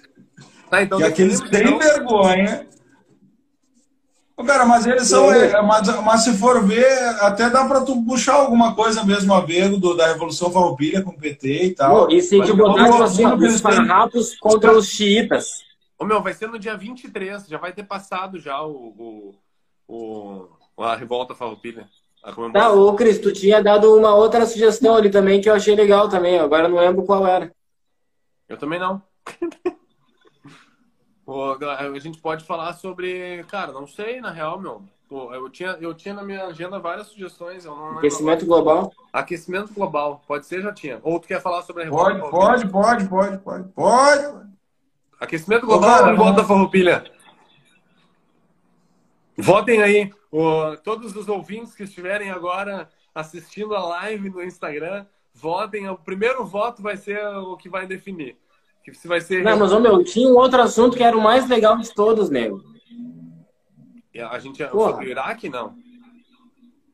[0.70, 0.98] Tá, então.
[0.98, 1.80] que aqueles têm então.
[1.80, 2.68] vergonha.
[4.46, 5.32] Cara, mas eles são.
[5.34, 6.86] é, mas, mas se for ver,
[7.22, 11.10] até dá pra tu puxar alguma coisa mesmo a ver do, da Revolução Farroupilha com
[11.10, 12.06] o PT e tal.
[12.06, 15.66] Pô, e se te botar, assim, os farrapos contra os xiitas.
[15.98, 17.48] Ô, meu, vai ser no dia 23.
[17.48, 18.72] Já vai ter passado já o.
[18.72, 19.36] o,
[19.88, 21.90] o a revolta Farroupilha.
[22.24, 25.76] A Tá, ô Cris, tu tinha dado uma outra sugestão ali também que eu achei
[25.76, 26.38] legal também.
[26.38, 27.52] Agora eu não lembro qual era.
[28.50, 29.02] Eu também não.
[31.26, 33.44] Pô, a gente pode falar sobre.
[33.50, 34.84] Cara, não sei, na real, meu.
[35.10, 37.66] Pô, eu, tinha, eu tinha na minha agenda várias sugestões.
[37.66, 38.92] Eu não lembro Aquecimento global.
[39.12, 40.22] Aquecimento global.
[40.28, 41.00] Pode ser, já tinha.
[41.04, 43.70] Ou tu quer falar sobre a revolta Pode, pode, pode, pode, pode.
[43.70, 44.48] Pode.
[45.20, 47.04] Aquecimento global ou revolta Farroupilha?
[49.38, 50.12] Votem aí.
[50.32, 55.88] Ô, todos os ouvintes que estiverem agora assistindo a live no Instagram, votem.
[55.90, 58.36] O primeiro voto vai ser o que vai definir.
[58.84, 59.44] Que se vai ser.
[59.44, 62.30] Não, mas, ô meu, tinha um outro assunto que era o mais legal de todos,
[62.30, 62.64] nego.
[64.32, 64.92] A gente Porra.
[64.94, 65.76] sobre o Iraque, não.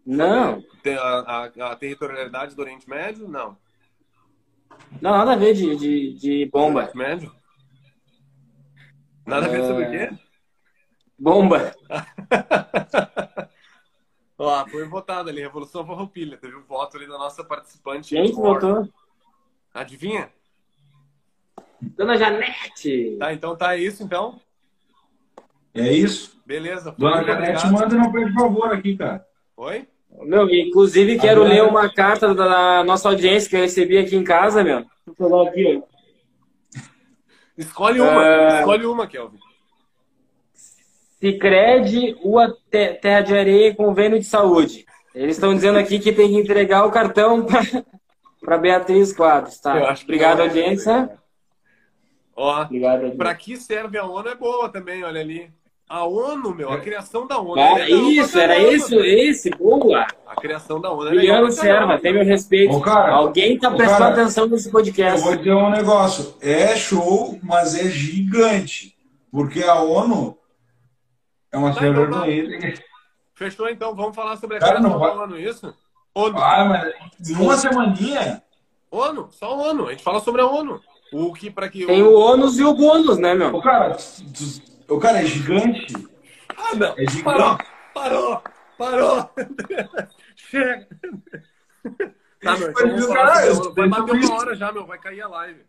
[0.06, 0.62] Não,
[1.00, 3.58] A, a- a territorialidade do Oriente Médio, não.
[5.02, 6.80] não, nada a ver de, de, de bomba.
[6.82, 7.34] Oriente Médio?
[9.26, 10.08] Nada a ver sobre o É.
[10.08, 10.18] quê?
[11.24, 11.74] Bomba.
[14.38, 16.36] Ó, foi votado ali, Revolução Farroupilha.
[16.36, 18.10] Teve um voto ali da nossa participante.
[18.14, 18.90] Quem que votou?
[19.74, 20.30] Adivinha?
[21.82, 23.16] Dona Janete.
[23.18, 24.42] Tá, então tá isso, então.
[25.74, 26.38] É isso.
[26.46, 26.94] Beleza.
[26.98, 27.72] Dona Janete, obrigado.
[27.72, 29.26] manda não pede favor aqui, cara.
[29.56, 29.88] Oi?
[30.24, 34.26] Meu, inclusive quero Agora- ler uma carta da nossa audiência que eu recebi aqui em
[34.26, 34.86] casa, meu.
[35.06, 36.80] Vou pegar aqui, ó.
[37.58, 38.26] Escolhe uma.
[38.28, 38.60] É.
[38.60, 39.40] Escolhe uma, Kelvin.
[41.34, 44.86] Cicred, Rua Te- Terra de Areia e Convênio de Saúde.
[45.16, 47.46] Eles estão dizendo aqui que tem que entregar o cartão
[48.42, 49.78] para Beatriz Quadros, tá?
[49.80, 50.44] Eu Obrigado, é.
[50.44, 51.12] audiência.
[52.36, 53.18] Ó, Obrigado, audiência.
[53.18, 55.50] pra que serve a ONU é boa também, olha ali.
[55.88, 57.56] A ONU, meu, a criação da ONU.
[57.62, 59.06] Ah, é isso, era caramba, isso, meu.
[59.06, 60.08] esse, boa.
[60.28, 61.14] A criação da ONU é.
[61.14, 61.52] Juliano.
[61.52, 62.76] Serva, tem meu respeito.
[62.76, 65.22] Ô, cara, Alguém tá ô, prestando cara, atenção nesse Eu podcast.
[65.22, 66.36] vou dizer um negócio.
[66.42, 68.94] É show, mas é gigante.
[69.32, 70.36] Porque a ONU
[71.54, 72.26] é uma Tá, então tá.
[73.36, 75.74] Fechou então, vamos falar sobre a Cara, criação não vai- ONU, isso?
[76.14, 76.38] ONU.
[76.38, 78.44] Ah, mas numa semaninha.
[78.92, 79.88] ONU, só ONU.
[79.88, 80.80] A gente fala sobre a ONU.
[81.12, 83.56] O que para que Tem o ônus e o bônus, né, meu?
[83.56, 83.96] O cara,
[84.90, 85.94] o cara é gigante.
[86.58, 86.94] Ah, não.
[86.98, 87.24] É gigante.
[87.24, 87.58] Parou,
[87.94, 88.42] parou,
[88.78, 89.30] parou.
[90.36, 90.88] Chega.
[92.42, 93.42] Tá, meu, então vamos falar.
[93.76, 94.86] Vai bater uma hora já, meu.
[94.86, 95.62] Vai cair a live.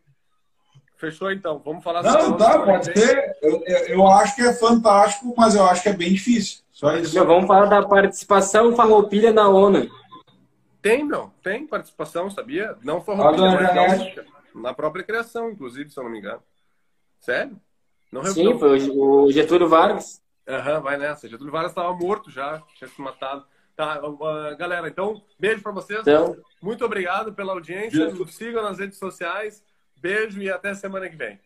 [1.04, 1.60] Fechou então.
[1.62, 3.36] Vamos falar Não, tá, pode ser.
[3.42, 6.62] Eu, eu, acho que é fantástico, mas eu acho que é bem difícil.
[6.72, 7.14] Só isso.
[7.14, 9.90] Meu, vamos falar da participação farroupilha na ONU.
[10.80, 11.30] Tem, meu.
[11.42, 12.76] Tem participação, sabia?
[12.82, 14.26] Não foi A roupinha, dona mas gaúcha.
[14.54, 16.42] Na própria criação, inclusive, se eu não me engano.
[17.20, 17.60] Sério?
[18.10, 20.22] Não Sim, foi o Getúlio Vargas.
[20.48, 21.28] Aham, vai nessa.
[21.28, 23.44] Getúlio Vargas estava morto já, tinha se matado.
[23.76, 26.00] Tá, uh, galera, então, beijo pra vocês.
[26.00, 28.10] Então, Muito obrigado pela audiência.
[28.10, 29.62] Nos sigam nas redes sociais.
[30.04, 31.40] Beijo e até semana que vem.